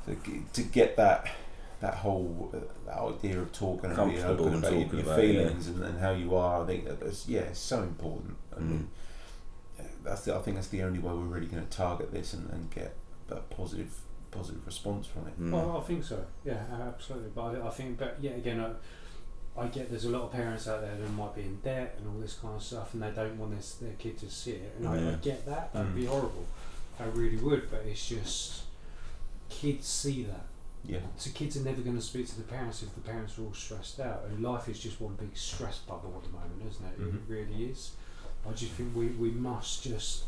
[0.05, 0.15] to,
[0.53, 1.27] to get that
[1.79, 5.07] that whole uh, that idea of talking and being Comfortable open about your, talking your
[5.07, 5.43] about it, yeah.
[5.43, 6.63] feelings and, and how you are.
[6.63, 8.35] I think that that's, yeah, it's so important.
[8.55, 8.89] And
[9.79, 12.33] uh, that's the, I think that's the only way we're really going to target this
[12.33, 12.95] and, and get
[13.29, 13.99] a positive
[14.31, 15.39] positive response from it.
[15.39, 15.51] Mm.
[15.51, 16.25] Well, I think so.
[16.45, 17.31] Yeah, absolutely.
[17.33, 18.71] But I, I think, but yet again, I,
[19.57, 22.07] I get there's a lot of parents out there that might be in debt and
[22.07, 24.75] all this kind of stuff, and they don't want their, their kid to see it.
[24.77, 25.73] And I, I get that.
[25.73, 25.95] That'd Mm.
[25.95, 26.45] be horrible.
[26.99, 27.69] I really would.
[27.71, 28.63] But it's just
[29.49, 30.45] kids see that.
[30.85, 33.43] Yeah, So kids are never going to speak to the parents if the parents are
[33.43, 34.23] all stressed out.
[34.29, 36.99] And life is just one big stress bubble at the moment, isn't it?
[37.01, 37.15] Mhm.
[37.15, 37.91] It really is.
[38.47, 40.23] I just think we, we must just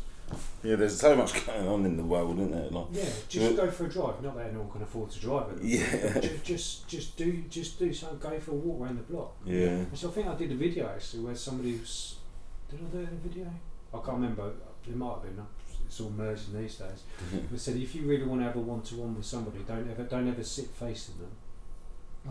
[0.62, 2.68] Yeah, there's so much going on in the world, isn't there?
[2.70, 4.22] Like, yeah just go for a drive.
[4.22, 5.62] Not that anyone can afford to drive it.
[5.62, 6.20] Yeah.
[6.20, 8.18] Just, just just do just do something.
[8.18, 9.32] Go for a walk around the block.
[9.44, 9.68] yeah.
[9.68, 12.16] And So I think I did a video actually where somebody was.
[12.70, 13.46] Did I do it in a video?
[13.92, 14.52] I can't remember.
[14.86, 15.44] It might have been.
[15.86, 17.02] It's all merging these days.
[17.50, 19.90] But said if you really want to have a one to one with somebody, don't
[19.90, 21.30] ever don't ever sit facing them.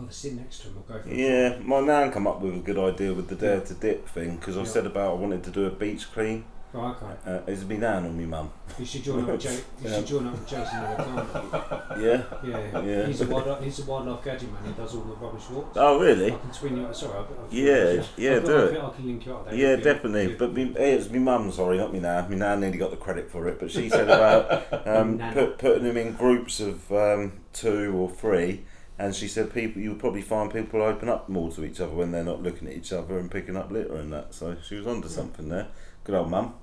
[0.00, 2.54] Either sit next to them or go for a Yeah, my nan come up with
[2.54, 4.66] a good idea with the dare to dip thing because I Yeah.
[4.66, 6.44] said about I wanted to do a beach clean.
[6.72, 7.06] Right, okay.
[7.26, 8.48] Uh, is it me nan or me mum?
[8.78, 9.96] You should join up with, ja- you Yeah.
[9.96, 11.82] should join up with Jason Alexander.
[12.00, 12.22] Yeah.
[12.48, 13.06] Yeah, Yeah.
[13.06, 14.62] He's, a wildlife, he's a wildlife gadget man.
[14.64, 15.76] He does all the rubbish walks.
[15.76, 16.32] Oh really?
[16.32, 16.86] I can twin you.
[16.94, 18.80] Sorry, I'll, I'll Yeah, yeah, I've do it.
[18.80, 19.54] I can link you up there.
[19.56, 20.34] Yeah, definitely.
[20.36, 22.30] But me, eh, it's my mum, sorry, not me nan.
[22.30, 25.82] Me nan nearly got the credit for it, but she said about um, put, putting
[25.82, 28.62] them in groups of um, two or three,
[28.96, 32.12] and she said people you'll probably find people open up more to each other when
[32.12, 34.32] they're not looking at each other and picking up litter and that.
[34.34, 35.14] So she was onto Yeah.
[35.14, 35.66] something there.
[36.10, 36.54] Good old mum.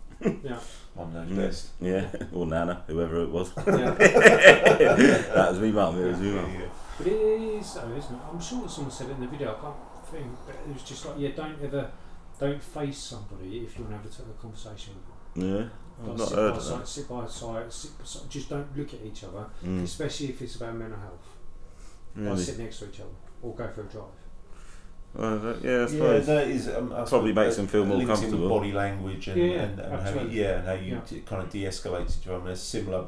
[0.44, 0.60] yeah,
[0.96, 1.68] Mum knows best.
[1.80, 3.52] Yeah, or Nana, whoever it was.
[3.56, 3.92] yeah.
[3.98, 5.98] that was me mum.
[6.04, 6.52] It was me mum.
[6.98, 8.22] But it is though, isn't it?
[8.30, 9.56] I'm sure someone said it in the video.
[9.56, 9.76] I can't
[10.12, 11.90] think, but it was just like, yeah, don't ever,
[12.40, 15.56] don't face somebody if you want to have a, t- a conversation with them.
[15.60, 15.70] Yeah,
[16.02, 16.88] I've Like, not sit heard by of side, that.
[16.88, 19.84] sit by side, sit beside, just don't look at each other, Mm.
[19.84, 21.28] especially if it's about mental health.
[22.16, 23.12] Like sit next to each other
[23.44, 24.06] or go for a drive.
[25.15, 26.26] Uh, yeah, I Yeah, suppose.
[26.28, 28.50] that is um, I Probably makes them feel more links in with comfortable.
[28.50, 31.02] body language and, Yeah, yeah, and, and how you, yeah, and how you Yeah.
[31.08, 32.46] d- kind of de-escalate situation.
[32.46, 33.06] There's similar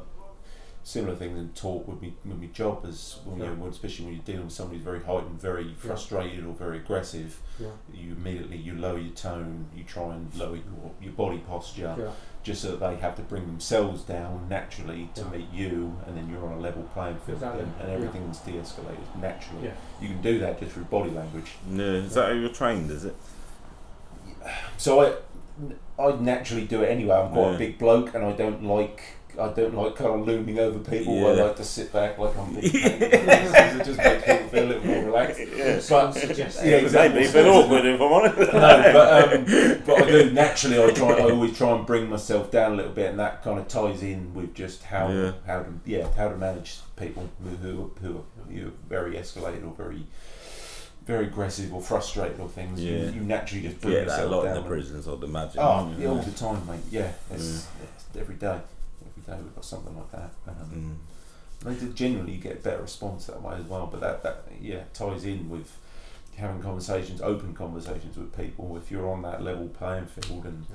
[0.82, 3.50] similar things in talk with me with my job as when Yeah.
[3.50, 6.78] you when, especially when you're dealing with somebody who's very heightened, very frustrated or very
[6.78, 7.38] aggressive.
[7.60, 11.94] Yeah, You immediately you lower your tone, you try and lower your, your body posture,
[11.98, 12.10] yeah,
[12.42, 15.38] just so that they have to bring themselves down naturally to Yeah.
[15.38, 17.62] meet you, and then you're on a level playing field, Exactly.
[17.62, 17.94] and, and Yeah.
[17.96, 19.64] everything's de-escalated naturally.
[19.64, 19.72] yeah.
[20.00, 21.52] You can do that just through body language.
[21.70, 23.14] Yeah, is that how you're trained, is it?
[24.78, 27.14] So I, I naturally do it anyway.
[27.16, 27.54] I'm quite Yeah.
[27.54, 29.02] a big bloke, and I don't like.
[29.40, 31.26] I don't like kind of looming over people.
[31.28, 32.56] I like to sit back like I'm.
[32.60, 34.39] it just makes people feel a
[34.70, 35.40] little more relaxed.
[35.56, 35.78] Yeah.
[35.80, 37.20] Someone suggests Yeah, exactly.
[37.20, 38.38] Maybe a bit awkward if I'm honest.
[38.38, 40.82] no, but um, but I do naturally.
[40.82, 41.08] I try.
[41.12, 44.02] I always try and bring myself down a little bit, and that kind of ties
[44.02, 45.32] in with just how Yeah.
[45.46, 49.72] how to yeah how to manage people who who who are you very escalated or
[49.76, 50.02] very
[51.06, 52.80] very aggressive or frustrated or things.
[52.80, 52.90] Yeah.
[53.06, 54.56] You, you naturally just bring Get that a lot down.
[54.56, 55.58] in the prisons, I'd imagine.
[55.60, 56.80] Oh, wouldn't yeah, all the time, mate.
[56.90, 58.58] Yeah, it's, it's every day.
[59.00, 60.30] Every day we've got something like that.
[60.46, 60.94] Um, Mm.
[61.64, 63.86] They do, generally, get a better response that way as well.
[63.90, 65.70] But that, that yeah ties in with
[66.36, 68.76] having conversations, open conversations with people.
[68.76, 70.66] If you're on that level playing field and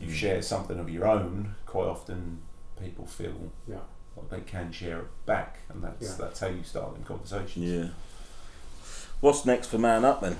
[0.00, 0.12] you Mm.
[0.14, 2.40] share something of your own, quite often
[2.78, 3.76] people feel Yeah.
[4.16, 6.14] like they can share it back, and that's Yeah.
[6.18, 7.64] that's how you start them conversations.
[7.64, 7.88] Yeah.
[9.20, 10.36] What's next for Man Up then?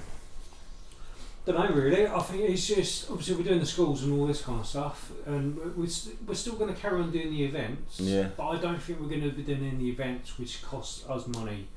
[1.47, 2.07] Don't know really.
[2.07, 5.13] I think it's just obviously we're doing the schools and all this kind of stuff,
[5.27, 8.01] and we're, st- we're still going to carry on doing the events.
[8.01, 8.29] Yeah.
[8.35, 11.69] But I don't think we're going to be doing any events which cost us money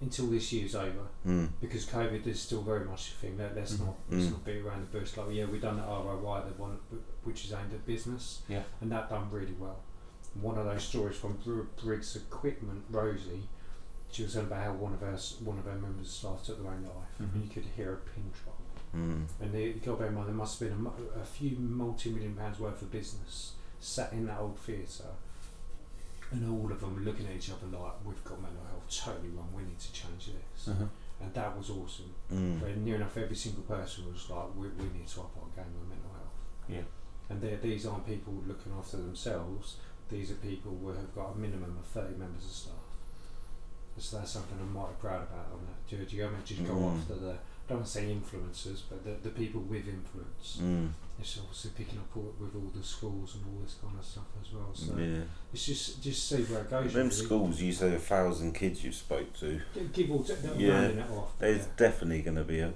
[0.00, 1.48] until this year's over Mm.
[1.60, 3.38] because COVID is still very much a thing.
[3.38, 3.86] Let, let's Mhm.
[3.86, 4.30] not let's Mm.
[4.32, 5.16] not beat around the bush.
[5.16, 6.76] Like yeah, we've done the ROI, the one
[7.22, 8.64] which is aimed at business, Yeah.
[8.80, 9.78] and that done really well.
[10.40, 13.48] One of those stories from Br- Briggs Equipment, Rosie,
[14.10, 16.72] she was saying about how one of our one of our members staff took their
[16.72, 17.14] own life.
[17.22, 17.44] Mhm.
[17.44, 18.53] You could hear a pin drop.
[18.94, 19.26] Mm.
[19.40, 21.56] And the, you got to bear in mind there must have been a, a few
[21.58, 25.12] multi-million pounds worth of business sat in that old theatre,
[26.30, 29.48] and all of them looking at each other like, "We've got mental health totally wrong.
[29.54, 30.84] We need to change this." Uh-huh.
[31.20, 32.12] And that was awesome.
[32.32, 32.60] Mm.
[32.60, 35.72] Where near enough every single person was like, "We, we need to up our game
[35.78, 36.34] with mental health."
[36.68, 36.82] Yeah.
[37.30, 39.76] And they're- these aren't people looking after themselves.
[40.10, 42.74] These are people who have got a minimum of thirty members of staff.
[43.96, 45.86] So that's something I'm mighty proud about on that.
[45.88, 46.98] Do, do you ever just go Mm.
[47.00, 47.34] after the,
[47.66, 50.58] I don't want to say influencers, but the, the people with influence.
[50.62, 50.90] Mm.
[51.18, 54.24] It's obviously picking up all, with all the schools and all this kind of stuff
[54.42, 54.70] as well.
[54.74, 55.22] So Yeah.
[55.52, 56.92] it's just just see where it goes.
[56.92, 57.10] Them really.
[57.10, 59.60] schools, you say a thousand kids you spoke to.
[59.72, 60.90] Give, give all t- Yeah.
[61.10, 61.38] off.
[61.38, 61.72] There's yeah.
[61.76, 62.74] definitely going to be a,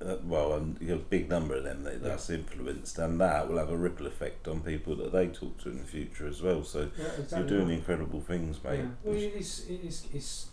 [0.00, 3.70] a well, a, a big number of them that, that's influenced, and that will have
[3.70, 6.64] a ripple effect on people that they talk to in the future as well.
[6.64, 7.78] So Yeah, exactly you're doing right.
[7.78, 8.80] incredible things, mate.
[8.80, 8.86] Yeah.
[9.04, 10.46] Well, it's, it's, it's,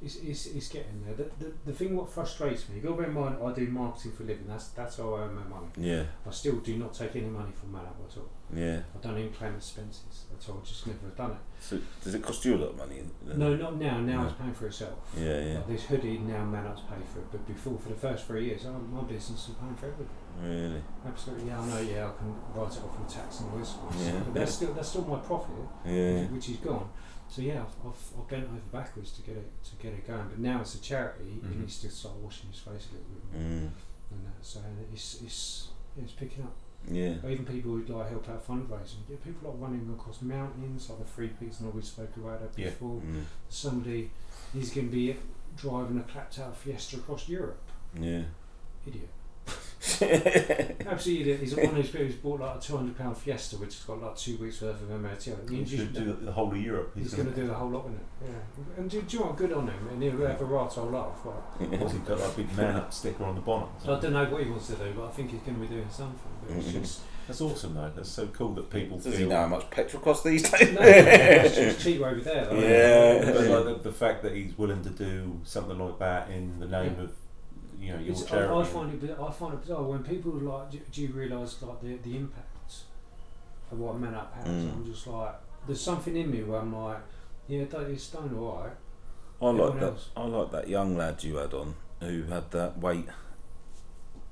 [0.00, 1.14] it's, it's, it's getting there.
[1.14, 3.66] The, the, the thing what frustrates me, you've got to bear in mind, I do
[3.66, 4.44] marketing for a living.
[4.46, 5.66] That's that's how I earn my money.
[5.76, 8.30] Yeah, I still do not take any money from Up at all.
[8.54, 8.80] yeah.
[8.94, 10.60] I don't even claim expenses at all.
[10.62, 11.36] I just never have done it.
[11.60, 13.02] So does it cost you a lot of money?
[13.26, 13.38] then?
[13.38, 13.98] No, not now.
[13.98, 14.28] Now No.
[14.28, 14.98] it's paying for itself.
[15.18, 15.54] Yeah, yeah.
[15.56, 18.44] Like this hoodie now Man Up's paid for it, but before for the first three
[18.46, 20.14] years, oh, my business was paying for everything.
[20.40, 20.82] Really?
[21.04, 21.80] Absolutely, yeah, I know.
[21.80, 23.74] Yeah, I can write it off from tax and all this.
[24.00, 24.20] Yeah.
[24.24, 25.50] But that's still that's still my profit,
[25.84, 26.20] Yeah.
[26.22, 26.88] which, which is gone.
[27.30, 30.28] So yeah, I've, I've, I've bent over backwards to get it to get it going.
[30.28, 31.52] But now it's a charity, Mhm.
[31.52, 33.42] he needs to start washing his face a little bit more.
[33.42, 33.70] Mm.
[34.10, 34.60] And that, so
[34.92, 35.68] it's it's
[36.02, 36.54] it's picking up.
[36.90, 37.14] Yeah.
[37.20, 40.98] But even people who like help out fundraising, yeah, people like running across mountains, like
[41.00, 42.70] the Free Peaks and all we spoke about that Yeah.
[42.70, 43.00] before.
[43.00, 43.24] Mm.
[43.50, 44.10] Somebody
[44.56, 45.16] is going to be
[45.56, 47.60] driving a clapped out Fiesta across Europe.
[48.00, 48.22] Yeah.
[48.86, 49.08] Idiot.
[50.00, 51.40] Absolutely idiot.
[51.40, 53.84] He's one of those people who's bought like a two hundred pound Fiesta, which has
[53.84, 55.00] got like two weeks worth of MOT.
[55.02, 55.50] on it.
[55.50, 56.92] You He just- do the whole of Europe.
[56.96, 58.06] He's going to do the whole lot with it.
[58.24, 58.64] Yeah.
[58.76, 59.36] And do, do you know what?
[59.36, 59.88] Good on him.
[59.92, 61.20] And he'll have a right old laugh.
[61.24, 61.80] Right.
[61.80, 62.18] What's he got?
[62.18, 63.68] Like a big man up sticker on the bonnet.
[63.84, 65.60] So I don't know what he wants to do, but I think he's going to
[65.60, 66.18] be doing something.
[66.46, 66.80] But it's Mhm.
[66.82, 67.92] just That's awesome though.
[67.94, 69.16] That's so cool that people Does feel.
[69.18, 70.72] he know how much petrol costs these days?
[70.72, 72.46] no, it's just cheap over there.
[72.46, 73.32] Though, Yeah.
[73.32, 76.66] but like the, the fact that he's willing to do something like that in the
[76.66, 77.04] name Yeah.
[77.04, 77.12] of,
[77.78, 78.52] you know, your It's, charity.
[78.52, 79.16] I, I find it.
[79.18, 81.96] bi- I find it bizarre when people are like, do, do you realise like the
[81.96, 82.72] the impact
[83.70, 84.46] of what Man Up has?
[84.46, 84.72] Mm.
[84.74, 85.34] I'm just like,
[85.66, 86.98] there's something in me where I'm like,
[87.46, 88.72] yeah, that- it's done all right.
[89.40, 89.86] I like Everyone that.
[89.86, 90.08] else.
[90.16, 93.06] I like that young lad you had on who had that weight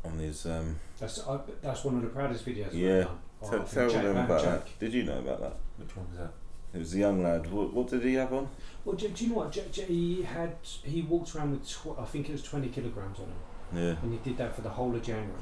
[0.05, 0.47] on his.
[0.47, 2.71] Um, That's I, that's one of the proudest videos.
[2.73, 3.01] Yeah.
[3.01, 3.19] I've done.
[3.43, 4.65] Oh, I tell think tell Jack- them about Jack.
[4.65, 4.79] that.
[4.81, 5.57] Did you know about that?
[5.77, 6.33] Which one was that?
[6.75, 7.51] It was a young lad.
[7.51, 8.49] What, what did he have on?
[8.85, 9.53] Well, do, do you know what?
[9.53, 13.19] J- J- he had he walked around with tw- I think it was twenty kilograms
[13.19, 15.33] on him, Yeah, and he did that for the whole of January.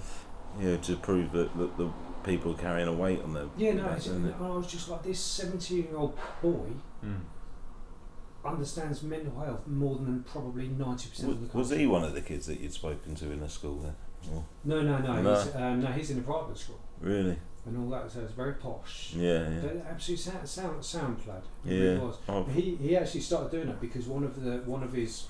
[0.60, 1.90] yeah, to prove that, that the
[2.22, 3.50] people carrying a weight on them.
[3.56, 4.32] Yeah, no, back, it's, and?
[4.34, 6.68] I was just like, this seventeen-year-old boy
[7.04, 7.20] Mm.
[8.44, 12.14] understands mental health more than probably ninety percent Was, of the was he one of
[12.14, 13.94] the kids that you'd spoken to in the school then?
[14.32, 15.20] Or, No, no, no.
[15.20, 15.34] No.
[15.34, 17.36] He's, um, no, he's in a private school really?
[17.66, 18.10] And all that.
[18.10, 19.14] So it's very posh.
[19.14, 19.60] Yeah, yeah.
[19.62, 21.42] But absolutely sound, sound, sound lad.
[21.64, 21.82] He Yeah.
[21.90, 22.16] really was.
[22.28, 25.26] Oh, He he actually started doing it because one of the one of his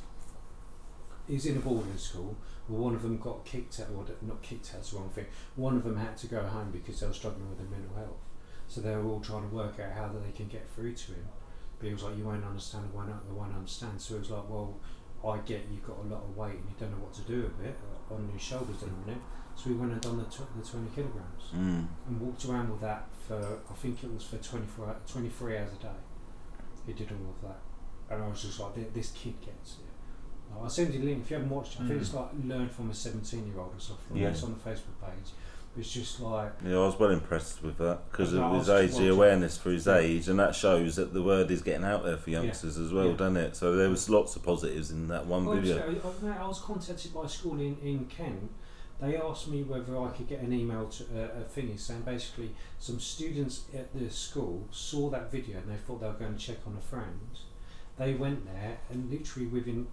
[1.27, 2.37] he's in a boarding school.
[2.69, 5.27] Well, one of them got kicked out, or not kicked out, the wrong thing.
[5.57, 8.17] One of them had to go home because they were struggling with their mental health.
[8.69, 11.27] So they were all trying to work out how they can get through to him.
[11.79, 12.89] But he was like, "You won't understand.
[12.93, 14.77] I won't, I won't understand." So it was like, "Well,
[15.27, 17.43] I get you've got a lot of weight and you don't know what to do
[17.43, 17.77] with it
[18.11, 19.23] uh, on your shoulders at the minute."
[19.57, 22.81] So we went and done the, tw- the twenty kilograms mm, and walked around with
[22.81, 23.37] that for
[23.71, 25.89] I think it was for 24, hou- 23 hours a day.
[26.87, 30.53] He did all of that, and I was just like, this kid gets it.
[30.55, 31.85] Like, I'll send you the link if you haven't watched it.
[31.85, 32.03] I think Mm.
[32.03, 34.17] it's like learn from a seventeen-year-old or something.
[34.17, 34.29] Yeah.
[34.29, 35.31] It's on the Facebook page.
[35.77, 38.97] It's just like yeah, I was well impressed with that because of his was age,
[38.97, 39.97] the awareness for his Yeah.
[39.99, 42.43] age, and that shows that the word is getting out there for Yeah.
[42.43, 43.17] youngsters as well, Yeah.
[43.17, 43.57] doesn't it?
[43.57, 45.79] So there was lots of positives in that one Well, video.
[45.79, 48.51] I, I, I was contacted by a school in, in Kent.
[49.05, 52.51] They asked me whether I could get an email to uh, a thing saying basically
[52.79, 56.41] some students at the school saw that video and they thought they were going to
[56.41, 57.21] check on a friend.
[57.99, 59.87] They went there and literally within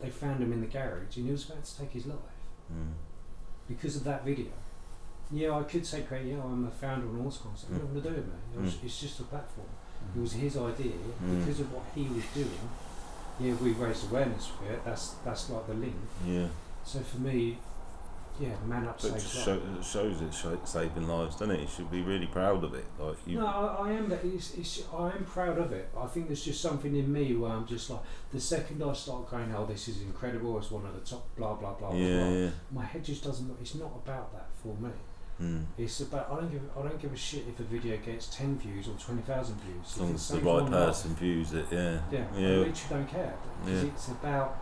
[0.00, 2.18] they found him in the garage and he was about to take his life
[2.72, 2.92] Mm.
[3.68, 4.46] because of that video.
[5.30, 7.64] Yeah, I could say, great, yeah, I'm a founder and all this kind of.
[7.74, 8.38] I don't want to do it, man.
[8.54, 8.84] It was, Mm.
[8.84, 9.66] It's just a platform.
[10.16, 10.92] It was his idea
[11.22, 11.40] Mm.
[11.40, 12.68] because of what he was doing.
[13.40, 14.82] Yeah, we raised awareness for it.
[14.84, 15.96] That's that's like the link.
[16.26, 16.46] Yeah,
[16.84, 17.58] So for me,
[18.40, 21.60] yeah, man up But it just show, it shows it's saving lives, doesn't it?
[21.60, 22.84] You should be really proud of it.
[22.98, 24.08] Like you, No, I, I am.
[24.08, 25.88] but It's, it's, I am proud of it.
[25.96, 28.00] I think there's just something in me where I'm just like
[28.32, 30.58] the second I start going, "Oh, this is incredible!
[30.58, 31.90] It's one of the top." Blah blah blah.
[31.90, 32.28] blah, yeah, blah.
[32.36, 32.50] yeah.
[32.72, 33.50] My head just doesn't.
[33.60, 34.90] It's not about that for me.
[35.40, 35.64] Mm.
[35.76, 38.56] It's about I don't give I don't give a shit if a video gets ten
[38.58, 39.84] views or twenty thousand views.
[39.94, 41.98] As long as the right one life, person views it, yeah.
[42.10, 42.46] Yeah, yeah.
[42.46, 43.90] I literally don't care because Yeah.
[43.90, 44.58] it's about.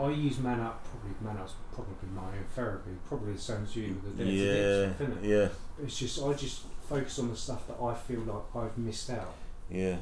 [0.00, 3.74] I use Man Up probably Man Up's probably my own therapy, probably the same as
[3.76, 5.28] you with the Dare to Yeah, Dip stuff, isn't it?
[5.28, 9.10] yeah, It's just I just focus on the stuff that I feel like I've missed
[9.10, 9.34] out
[9.70, 9.96] yeah,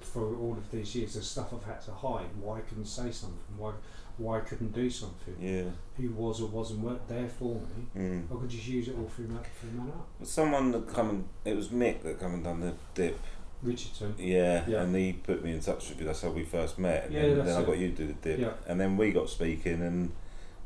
[0.00, 1.14] for all of these years.
[1.14, 2.26] The stuff I've had to hide.
[2.40, 3.38] Why I couldn't say something?
[3.56, 3.72] Why
[4.18, 5.34] why I couldn't do something?
[5.40, 5.64] yeah.
[5.96, 7.86] Who was or wasn't wor- there for me?
[7.96, 8.24] Mm.
[8.30, 10.06] I could just use it all through Man, through Man Up.
[10.26, 13.18] Someone that come and it was Mick that come and done the dip.
[13.62, 14.14] Richardson.
[14.18, 14.82] Yeah, Yeah.
[14.82, 16.06] and he put me in touch with you.
[16.06, 17.04] That's how we first met.
[17.06, 18.52] And Yeah, then, then I got you to do the dip, Yeah.
[18.66, 20.12] and then we got speaking, and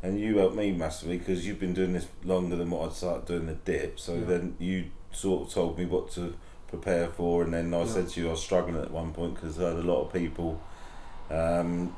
[0.02, 3.26] and you helped me massively because you've been doing this longer than what I started
[3.26, 3.98] doing the dip.
[3.98, 4.24] So Yeah.
[4.24, 6.34] then you sort of told me what to
[6.68, 9.58] prepare for, and then I said to you I was struggling at one point because
[9.58, 10.60] I had a lot of people.
[11.30, 11.94] Um,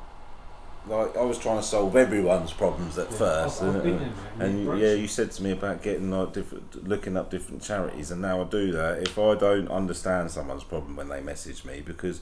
[0.87, 3.99] like I was trying to solve everyone's problems at Yeah, first, I've, I've and-
[4.37, 8.11] there, and yeah, you said to me about getting like different, looking up different charities,
[8.11, 9.03] and now I do that.
[9.03, 12.21] If I don't understand someone's problem when they message me, because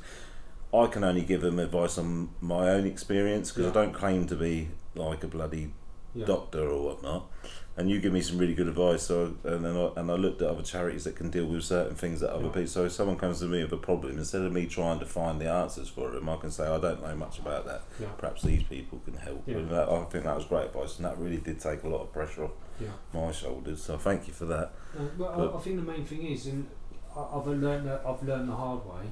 [0.73, 3.81] I can only give them advice on my own experience, because Yeah.
[3.81, 5.71] I don't claim to be like a bloody
[6.13, 6.25] Yeah.
[6.25, 7.29] doctor or whatnot.
[7.77, 9.03] And you give me some really good advice.
[9.03, 11.95] So and then I, and I looked at other charities that can deal with certain
[11.95, 12.65] things that other people.
[12.67, 15.39] So if someone comes to me with a problem, instead of me trying to find
[15.39, 17.83] the answers for them, I can say I don't know much about that.
[17.99, 18.07] Yeah.
[18.17, 19.43] Perhaps these people can help.
[19.45, 19.57] Yeah.
[19.57, 22.01] And that, I think that was great advice, and that really did take a lot
[22.01, 22.87] of pressure off Yeah.
[23.13, 23.83] my shoulders.
[23.83, 24.71] So thank you for that.
[24.97, 26.67] Uh, well, I, I think the main thing is, and
[27.15, 29.05] I've learned that I've learned the hard way.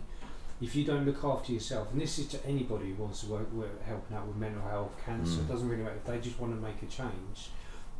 [0.61, 3.51] If you don't look after yourself, and this is to anybody who wants to work,
[3.53, 5.45] work helping out with mental health, cancer, Mm.
[5.45, 5.97] it doesn't really matter.
[5.97, 7.49] If they just want to make a change,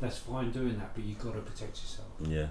[0.00, 2.08] that's fine doing that, but you've got to protect yourself.
[2.20, 2.46] Yeah,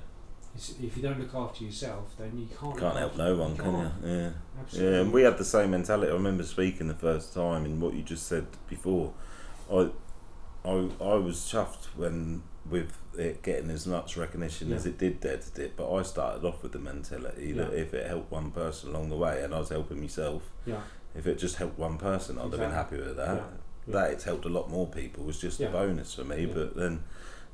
[0.56, 2.78] It's, if you don't look after yourself, then you can't.
[2.78, 3.94] can't help no one, you can can't.
[4.04, 4.10] you?
[4.12, 4.30] Yeah.
[4.60, 4.92] Absolutely.
[4.96, 6.12] Yeah, and we had the same mentality.
[6.12, 9.14] I remember speaking the first time, and what you just said before.
[9.72, 9.90] I,
[10.64, 10.72] I,
[11.02, 15.78] I was chuffed when with it getting as much recognition as it did to Dip.
[15.78, 19.16] But I started off with the mentality that if it helped one person along the
[19.18, 20.82] way, and I was helping myself, Yeah.
[21.16, 23.36] if it just helped one person, I'd have been happy with that.
[23.36, 23.44] Yeah.
[23.88, 23.94] Yeah.
[23.94, 25.68] That it's helped a lot more people was just Yeah.
[25.68, 26.46] a bonus for me.
[26.48, 26.54] Yeah.
[26.56, 27.04] But then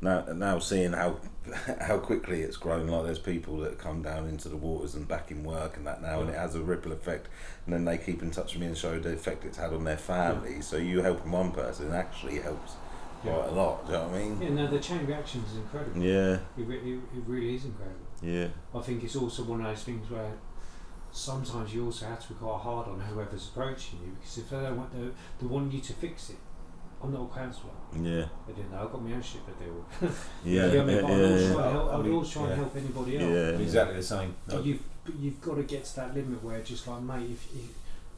[0.01, 1.17] now, now seeing how
[1.81, 5.31] how quickly it's grown, like there's people that come down into the waters and back
[5.31, 7.27] in work and that now, and it has a ripple effect.
[7.65, 9.83] And then they keep in touch with me and show the effect it's had on
[9.83, 10.61] their family.
[10.61, 12.73] So you helping one person actually helps
[13.23, 13.33] Yeah.
[13.33, 13.85] quite a lot.
[13.85, 14.41] Do you know what I mean?
[14.41, 16.01] Yeah, no, the chain reaction is incredible.
[16.01, 18.05] Yeah, It, re- it, it really is incredible.
[18.21, 20.33] yeah, I think it's also one of those things where
[21.11, 24.57] sometimes you also have to be quite hard on whoever's approaching you because if they
[24.61, 24.93] don't want
[25.39, 26.37] they want you to fix it.
[27.03, 27.27] I'm not a
[27.99, 28.73] yeah, I didn't.
[28.73, 30.29] I've got my own shit to deal with.
[30.45, 30.95] yeah, You know what I mean?
[30.95, 31.53] yeah, I'd always yeah.
[31.53, 33.31] try and help, I I'd always try and help anybody else.
[33.31, 33.63] Yeah.
[33.63, 34.35] Exactly the same.
[34.47, 37.55] But you've but you've got to get to that limit where just like mate, if,
[37.55, 37.69] if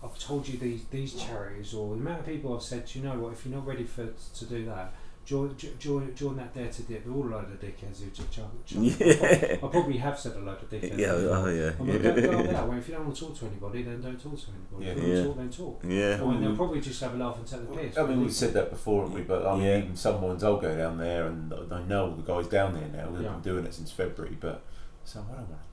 [0.03, 3.17] I've told you these these charities or the amount of people I've said, you know
[3.17, 3.33] what?
[3.33, 4.93] If you're not ready for to do that,
[5.25, 7.05] join jo- join join that dare to dip.
[7.05, 8.83] They're all a load of dickheads who just chug, chug.
[8.99, 9.53] Yeah.
[9.63, 10.97] I probably have said a load of dickheads.
[10.97, 12.77] Yeah, oh yeah, I'm like, go, go yeah, that.
[12.77, 14.91] If you don't want to talk to anybody, then don't talk to anybody.
[15.01, 15.25] If you Yeah.
[15.27, 16.19] want to talk, then talk.
[16.19, 17.97] yeah, I mean, they'll probably just have a laugh and take the piss.
[17.97, 19.21] I mean, we've said that before, haven't we?
[19.23, 19.77] But I mean, Yeah.
[19.79, 23.09] even someone's, I'll go down there and I know all the guys down there now.
[23.09, 23.29] We've Yeah.
[23.29, 24.61] been doing it since February, but
[25.05, 25.59] so I don't want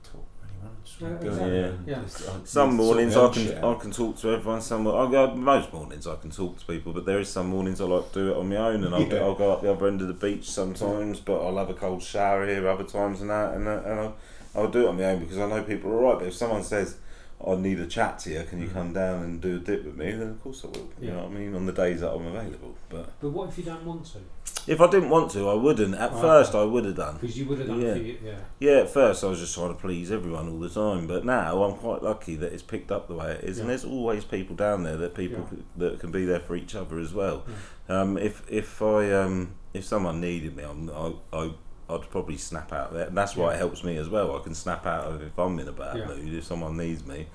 [0.61, 0.77] talk to anyone.
[0.81, 1.51] I just want Yeah, to go exactly.
[1.51, 2.01] there and Yeah.
[2.03, 4.61] just, I Some need to sort mornings I can shit I can talk to everyone.
[4.61, 7.81] Some I go, most mornings I can talk to people, but there is some mornings
[7.81, 9.19] I like to do it on my own, and I'll, Yeah.
[9.19, 11.19] I'll go up the other end of the beach sometimes.
[11.19, 14.15] But I'll have a cold shower here other times and that, and uh, and I'll,
[14.55, 16.19] I'll do it on my own because I know people are alright.
[16.19, 16.97] But if someone says
[17.45, 18.73] I need a chat to you, can you Mhm.
[18.73, 20.11] come down and do a dip with me?
[20.11, 20.89] Then of course I will.
[20.99, 21.13] You Yeah.
[21.13, 21.55] know what I mean?
[21.55, 22.75] On the days that I'm available.
[22.89, 24.19] But But what if you don't want to?
[24.67, 25.95] If I didn't want to, I wouldn't.
[25.95, 26.21] At Right.
[26.21, 27.17] first, I would have done.
[27.19, 27.95] Because you would have done Yeah.
[27.95, 28.35] yeah.
[28.59, 31.63] Yeah, at first I was just trying to please everyone all the time, but now
[31.63, 34.55] I'm quite lucky that it's picked up the way it is, and there's always people
[34.55, 35.57] down there that people Yeah.
[35.57, 37.43] c- that can be there for each other as well.
[37.89, 41.51] Um, if if I um, if someone needed me, I'm, I I
[41.89, 43.55] I'd probably snap out of it, and that's why Yeah.
[43.55, 44.35] it helps me as well.
[44.35, 46.07] I can snap out of it if I'm in a bad Yeah.
[46.07, 46.33] mood.
[46.33, 47.27] If someone needs me,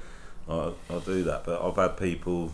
[0.49, 1.45] I I'll do that.
[1.45, 2.53] But I've had people.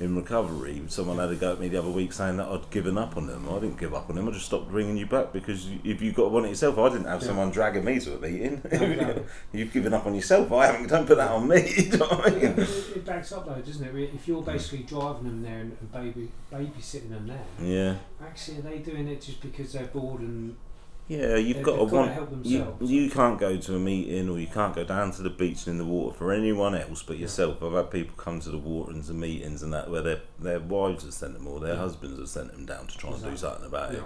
[0.00, 2.98] In recovery, someone had a go at me the other week saying that I'd given
[2.98, 3.46] up on them.
[3.48, 4.28] I didn't give up on them.
[4.28, 6.88] I just stopped ringing you back because you- if you got one it yourself, I
[6.88, 7.28] didn't have Yeah.
[7.28, 8.60] someone dragging me to a meeting.
[8.72, 9.24] No, no.
[9.52, 10.50] You've given up on yourself.
[10.50, 10.88] I haven't.
[10.88, 11.60] Don't put that on me.
[11.76, 12.54] You know I mean?
[12.54, 14.10] but it, it backs up though, doesn't it?
[14.14, 17.96] If you're basically driving them there and, and baby babysitting them there, Yeah.
[18.26, 20.56] actually are they doing it just because they're bored and
[21.06, 22.12] Yeah, you've got to want.
[22.12, 25.28] help You, you can't go to a meeting or you can't go down to the
[25.30, 27.62] beach and in the water for anyone else but yourself.
[27.62, 30.60] I've had people come to the water and to meetings and that where their their
[30.60, 31.80] wives have sent them or their Yeah.
[31.80, 33.98] husbands have sent them down to try and do something about yeah.
[33.98, 34.04] it.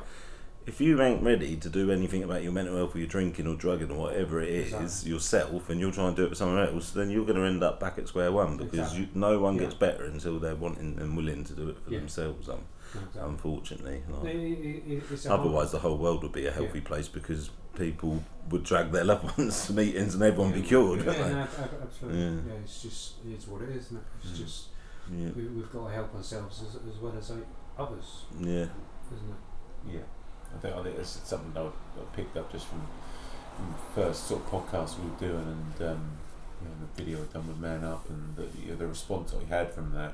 [0.67, 3.55] if you ain't ready to do anything about your mental health or your drinking or
[3.55, 5.11] drugging or whatever it is Exactly.
[5.13, 7.63] yourself and you're trying to do it for someone else, then you're going to end
[7.63, 9.01] up back at square one because Exactly.
[9.03, 9.61] you, no one Yeah.
[9.63, 12.49] gets better until they're wanting and willing to do it for themselves.
[12.49, 12.59] Um,
[12.95, 13.21] Exactly.
[13.23, 14.37] unfortunately, like, it-
[14.93, 18.23] it- it's a whole- otherwise the whole world would be a healthy place because people
[18.51, 21.01] would drag their loved ones to meetings and everyone would be cured.
[21.01, 21.47] Yeah, wouldn't no,
[21.83, 22.21] absolutely.
[22.21, 22.31] Yeah.
[22.47, 22.53] Yeah.
[22.65, 23.87] it's just it's what it is.
[23.87, 24.03] Isn't it?
[24.23, 24.45] It's Mm.
[24.45, 24.65] just
[25.13, 25.29] yeah.
[25.37, 27.47] we, we've got to help ourselves as, as well as like,
[27.79, 28.47] others, yeah.
[29.15, 29.93] isn't it?
[29.95, 30.01] Yeah,
[30.55, 32.81] I think I think that's something I, I picked up just from,
[33.57, 35.47] from the first sort of podcast we were doing,
[35.79, 36.11] and um,
[36.61, 39.33] you know, the video I'd done with Man Up, and the, you know, the response
[39.41, 40.13] I had from that,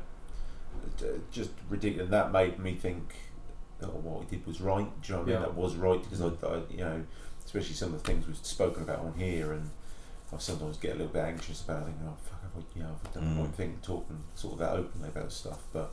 [1.33, 2.05] just ridiculous.
[2.07, 3.15] And that made me think,
[3.83, 4.87] oh, what I did was right.
[5.03, 5.43] Do you know what I mean?
[5.43, 7.03] That was right because I, I, you know,
[7.45, 9.71] especially some of the things we've spoken about on here, and
[10.33, 12.89] I sometimes get a little bit anxious about thinking, oh fuck, have I, you know,
[12.89, 13.45] have I done the Mm.
[13.47, 15.91] right thing, talking sort of that openly about stuff, but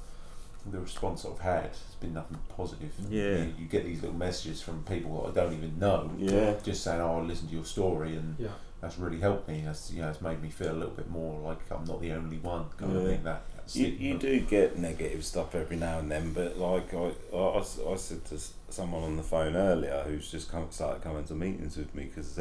[0.66, 2.92] the response I've had has been nothing positive.
[3.10, 3.38] Yeah.
[3.46, 6.54] You, you get these little messages from people that I don't even know, Yeah.
[6.64, 8.50] just saying, "Oh, I listened to your story," and Yeah.
[8.80, 9.64] that's really helped me.
[9.66, 12.12] That's you know, it's made me feel a little bit more like I'm not the
[12.12, 12.66] only one.
[12.78, 13.08] Kind of Yeah.
[13.10, 13.24] thing.
[13.24, 17.12] That, that You, you do get negative stuff every now and then, but like I,
[17.34, 18.40] I, I said to
[18.70, 22.38] someone on the phone earlier who's just come, started coming to meetings with me because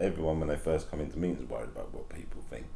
[0.00, 2.66] everyone when they first come into meetings is worried about what people think.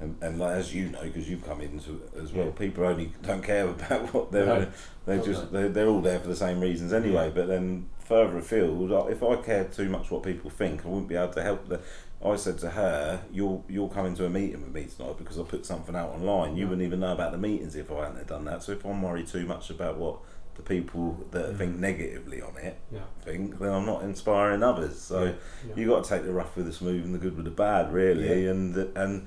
[0.00, 2.52] And, and like, as you know, because you've come into it as well, Yeah.
[2.52, 4.46] people only don't care about what they're.
[4.46, 4.66] No.
[5.06, 7.26] They just they're, they're all there for the same reasons anyway.
[7.26, 7.32] Yeah.
[7.34, 11.14] But then further afield, if I cared too much what people think, I wouldn't be
[11.14, 11.80] able to help the.
[12.24, 15.42] I said to her, "You'll you'll come into a meeting with me tonight because I
[15.42, 16.56] put something out online.
[16.56, 16.70] You Yeah.
[16.70, 18.62] wouldn't even know about the meetings if I hadn't done that.
[18.62, 20.18] So if I'm worried too much about what
[20.54, 21.58] the people that Mm.
[21.58, 23.00] think negatively on it Yeah.
[23.24, 24.98] think, then I'm not inspiring others.
[25.00, 25.32] So Yeah.
[25.74, 27.92] you got to take the rough with the smooth and the good with the bad,
[27.92, 28.44] really.
[28.44, 28.50] Yeah.
[28.50, 29.26] And and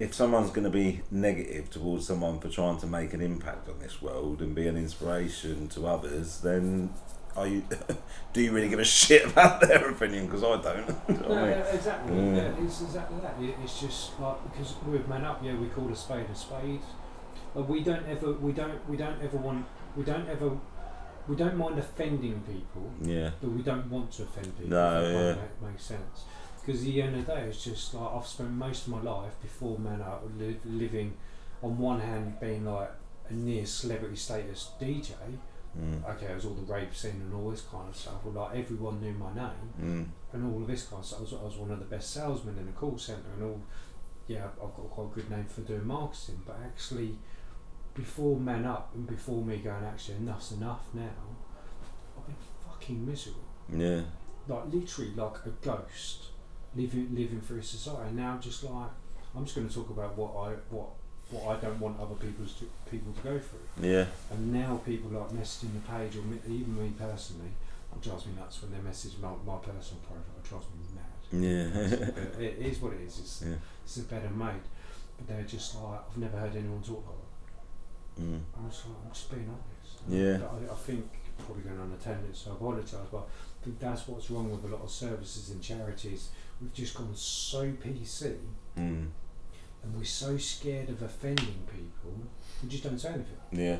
[0.00, 3.78] if someone's going to be negative towards someone for trying to make an impact on
[3.78, 6.90] this world and be an inspiration to others, then
[7.36, 7.62] are you?
[8.32, 10.26] do you really give a shit about their opinion?
[10.26, 10.88] Because I don't.
[11.08, 11.50] You know what No, I mean?
[11.50, 12.16] yeah, exactly.
[12.16, 12.36] Mm.
[12.36, 13.34] Yeah, it's exactly that.
[13.40, 16.80] It, it's just like because with Man Up, yeah, we call a spade a spade.
[17.54, 19.64] But we don't ever, we don't, we don't ever want,
[19.96, 20.50] we don't ever,
[21.28, 23.30] we don't mind offending people, yeah.
[23.40, 24.70] but we don't want to offend people.
[24.70, 25.34] No, that yeah.
[25.62, 26.24] make, makes sense.
[26.66, 29.02] Because at the end of the day, it's just like I've spent most of my
[29.02, 31.14] life before Man Up li- living,
[31.62, 32.90] on one hand, being like
[33.28, 35.12] a near celebrity status DJ.
[35.78, 36.08] Mm.
[36.14, 38.14] Okay, it was all the rave scene and all this kind of stuff.
[38.24, 40.06] Well, like everyone knew my name Mm.
[40.32, 41.18] and all of this kind of stuff.
[41.20, 43.60] I was, I was one of the best salesmen in the call centre and all.
[44.26, 47.18] Yeah, I've got quite a good name for doing marketing, but actually,
[47.94, 51.10] before Man Up and before me going, actually, enough's enough now,
[52.16, 53.42] I've been fucking miserable.
[53.72, 54.02] Yeah.
[54.48, 56.26] Like, literally, like a ghost
[56.74, 58.14] living living through society.
[58.14, 58.90] Now, just like,
[59.36, 60.88] I'm just going to talk about what I what
[61.30, 63.88] what I don't want other people's to, people to go through.
[63.88, 64.06] Yeah.
[64.30, 67.50] And now people like messaging the page, or me, even me personally,
[67.94, 70.36] it drives me nuts when they message my, my personal profile.
[70.38, 71.04] It drives me mad.
[71.32, 72.10] Yeah.
[72.34, 73.18] But it is what it is.
[73.18, 73.54] It's, Yeah.
[73.84, 74.62] it's a better made.
[75.16, 78.22] But they're just like, I've never heard anyone talk like that.
[78.22, 78.40] mm.
[78.56, 80.00] I'm just like, I'm just being honest.
[80.08, 80.36] Yeah.
[80.38, 81.08] But I, I think,
[81.44, 84.64] probably going on a tangent, so I apologise, but I think that's what's wrong with
[84.70, 86.28] a lot of services and charities.
[86.60, 88.36] We've just gone so PC
[88.78, 89.08] Mm.
[89.84, 92.12] And we're so scared of offending people,
[92.62, 93.36] we just don't say anything.
[93.52, 93.76] Yeah.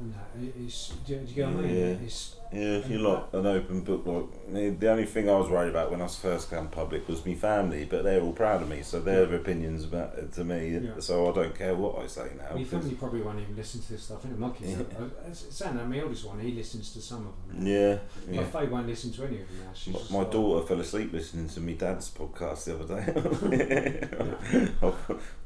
[0.00, 1.76] And that it is, do, you- do you get what I mean?
[1.76, 2.04] Yeah.
[2.04, 5.70] It's, Yeah, if you're like an open book, like the- only thing I was worried
[5.70, 8.82] about when I first came public was my family, but they're all proud of me,
[8.82, 9.36] so their Yeah.
[9.36, 10.68] opinions about it to me.
[10.78, 10.90] Yeah.
[10.98, 12.54] So I don't care what I say now.
[12.54, 14.18] My 'cause- family probably won't even listen to this stuff.
[14.24, 14.76] I think my kids, Yeah.
[15.80, 17.66] uh, my eldest one, he listens to some of them.
[17.66, 17.96] yeah,
[18.28, 18.44] My yeah.
[18.44, 19.70] Faye won't listen to any of them now.
[19.72, 23.06] She's My, my like- daughter fell asleep listening to me dad's podcast the other day.
[24.82, 24.92] I,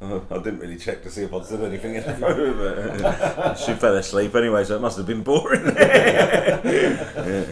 [0.35, 3.75] I didn't really check to see if I'd said anything in the phone, but she
[3.75, 5.63] fell asleep anyway, so it must have been boring.
[6.97, 7.45] yeah.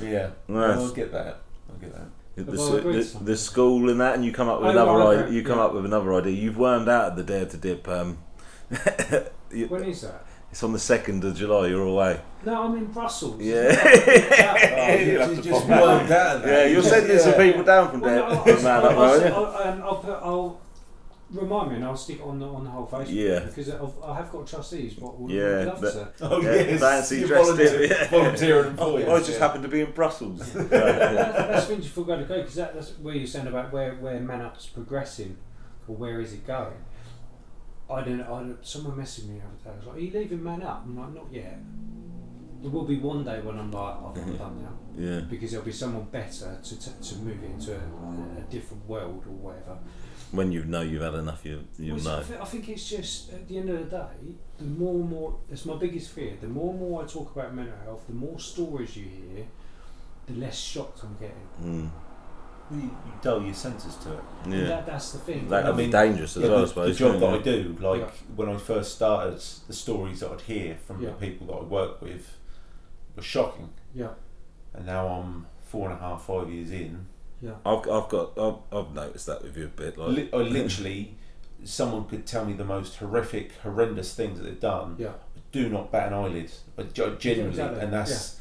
[0.00, 0.78] Yeah, Nice.
[0.78, 1.38] I'll get that.
[1.70, 2.06] I'll get that.
[2.34, 5.18] The, Have the, the school and that, and you come up with Oh, another right,
[5.26, 5.34] idea.
[5.34, 5.64] You come yeah.
[5.64, 6.32] up with another idea.
[6.32, 7.86] You've wormed out the Dare to Dip.
[7.88, 8.18] Um,
[9.52, 10.24] you- When is that?
[10.50, 11.66] it's on the second of July.
[11.68, 12.20] You're away.
[12.44, 13.40] No, I'm in Brussels.
[13.40, 13.68] Yeah.
[14.82, 16.44] Oh, you you just, just wormed out.
[16.46, 18.62] Yeah, you're sending some people down from Well, there.
[18.62, 19.24] no, I'll, I'll, I'll, won't?
[19.24, 20.60] I'll, um, I'll, put, I'll
[21.32, 23.12] remind me and I'll stick it on the on the whole Facebook.
[23.12, 23.40] Yeah.
[23.40, 24.96] Because I've, I have got trustees.
[24.98, 26.28] What would Yeah, love that- to.
[26.30, 28.08] Oh Yeah, yes, fancy you're dressed volunteer- yeah.
[28.10, 29.10] volunteering Oh, for you.
[29.10, 29.38] I just yeah.
[29.38, 30.52] happened to be in Brussels.
[30.52, 33.94] That- that's things you forgot to go because that, that's where you're saying about where
[33.96, 35.36] where Man Up's progressing
[35.88, 36.74] or where is it going.
[37.90, 38.22] I didn't.
[38.22, 39.70] I don't, someone messaged me the other day.
[39.70, 41.58] I was like, "Are you leaving Man Up?" I'm like, "Not yet."
[42.62, 45.20] There will be one day when I'm like, "I've I'm done now," yeah.
[45.28, 49.32] because there'll be someone better to to, to move into a, a different world or
[49.32, 49.76] whatever.
[50.32, 52.18] When you know you've had enough, you you'll Well, know.
[52.18, 55.08] I, thi- I think it's just at the end of the day, the more and
[55.10, 55.36] more.
[55.50, 56.32] It's my biggest fear.
[56.40, 59.44] The more and more I talk about mental health, the more stories you hear
[60.26, 61.48] the less shocked I'm getting.
[61.62, 61.90] Mm.
[62.70, 64.20] You, you dull your senses to it.
[64.44, 64.64] And Yeah.
[64.68, 65.48] That, that's the thing.
[65.50, 66.98] That I could be mean, dangerous as Yeah, well, I the, suppose.
[66.98, 67.36] the job that yeah.
[67.36, 68.10] I do, like Yeah.
[68.36, 71.10] when I first started, the stories that I'd hear from Yeah.
[71.10, 72.38] the people that I work with
[73.16, 73.68] were shocking.
[73.94, 74.08] yeah,
[74.72, 77.04] And now I'm four and a half, five years in.
[77.42, 79.98] Yeah, I've, I've got I've, I've noticed that with you a bit.
[79.98, 81.16] Like, Li- I literally,
[81.64, 84.96] someone could tell me the most horrific, horrendous things that they've done.
[84.98, 85.12] yeah.
[85.50, 86.50] Do not bat an eyelid.
[86.78, 88.40] I ge- genuinely, exactly, and that's.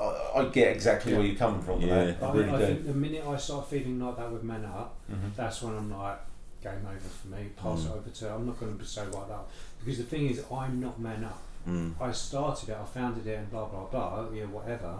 [0.00, 1.18] I, I get exactly Yeah.
[1.18, 1.78] where you're coming from.
[1.80, 2.04] with Yeah.
[2.06, 2.22] that.
[2.22, 2.66] I, I really I do.
[2.66, 5.34] think the minute I start feeling like that with Man Up, Mhm.
[5.36, 6.18] that's when I'm like,
[6.62, 7.50] game over for me.
[7.56, 7.86] Pass Mm.
[7.86, 8.34] it over to.
[8.34, 9.40] I'm not going to be so like that
[9.80, 11.38] because the thing is, I'm not Man Up.
[11.68, 14.26] mm, I started it, I founded it, and blah blah blah.
[14.34, 14.94] Yeah, whatever.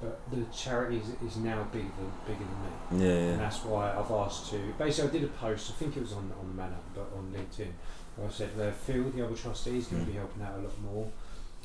[0.00, 2.44] But the charity is, is now bigger than bigger
[2.90, 3.06] than me.
[3.06, 4.58] yeah, And that's why I've asked to.
[4.78, 5.70] Basically, I did a post.
[5.70, 7.68] I think it was on on the Man Up, but on LinkedIn,
[8.16, 10.12] where I said uh, Phil, the other trustee, is going to Mm.
[10.12, 11.10] be helping out a lot more,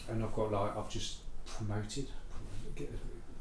[0.09, 2.07] and I've got like I've just promoted.
[2.75, 2.91] Get,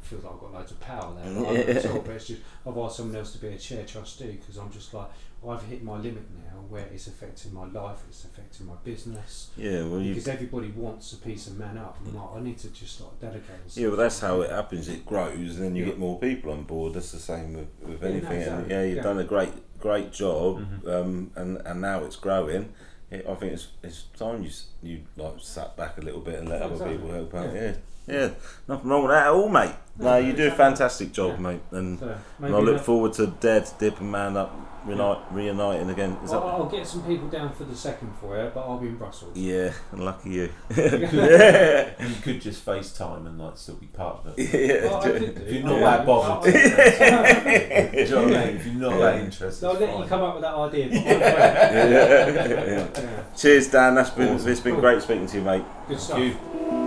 [0.01, 1.33] feels like I've got loads of power there.
[2.05, 4.93] But it's just I've asked someone else to be a chair trustee because I'm just
[4.95, 5.09] like
[5.49, 9.51] I've hit my limit now where it's affecting my life, it's affecting my business.
[9.57, 11.99] Yeah, well, you Because everybody wants a piece of man up.
[12.05, 13.57] I'm like, I need to just start dedicating.
[13.75, 14.89] Yeah, well, that's how it happens.
[14.89, 15.91] It grows, and then you Yeah.
[15.91, 16.95] get more people on board.
[16.95, 18.33] That's the same with, with Yeah, no, anything.
[18.33, 18.75] and exactly.
[18.75, 19.03] yeah, you've Yeah.
[19.03, 20.89] done a great great job, Mhm.
[20.89, 22.73] um, and and now it's growing.
[23.11, 24.51] It, I think it's it's time you
[24.83, 27.55] you like sat back a little bit and let other people help out.
[27.55, 27.75] Yeah.
[28.07, 28.15] Yeah.
[28.15, 28.29] yeah,
[28.69, 29.75] nothing wrong with that at all, mate.
[29.99, 31.39] No, No, you do a fantastic job, Yeah.
[31.41, 34.53] mate, and, So and I look forward to Dare to Dip and Man Up
[34.85, 36.19] reunite, reuniting again.
[36.25, 36.47] Is Well, that?
[36.49, 39.35] I'll get some people down for the second for you, but I'll be in Brussels.
[39.37, 40.49] Yeah, lucky you.
[40.77, 44.53] And you could just FaceTime and like still be part of it.
[44.53, 46.07] yeah, Well, If you're not I that won't.
[46.07, 46.55] bothered.
[46.57, 48.57] I'll- Do you know what I mean?
[48.57, 48.99] If you're not Yeah.
[48.99, 50.87] that interested, I'll it's let you come up with that idea.
[50.89, 52.87] But yeah, yeah.
[53.01, 53.23] yeah.
[53.37, 53.95] Cheers, Dan.
[53.95, 54.49] That's been Awesome.
[54.51, 54.81] it's been Cool.
[54.83, 55.65] great speaking to you, mate.
[55.89, 56.19] Good stuff.
[56.19, 56.84] Thank you.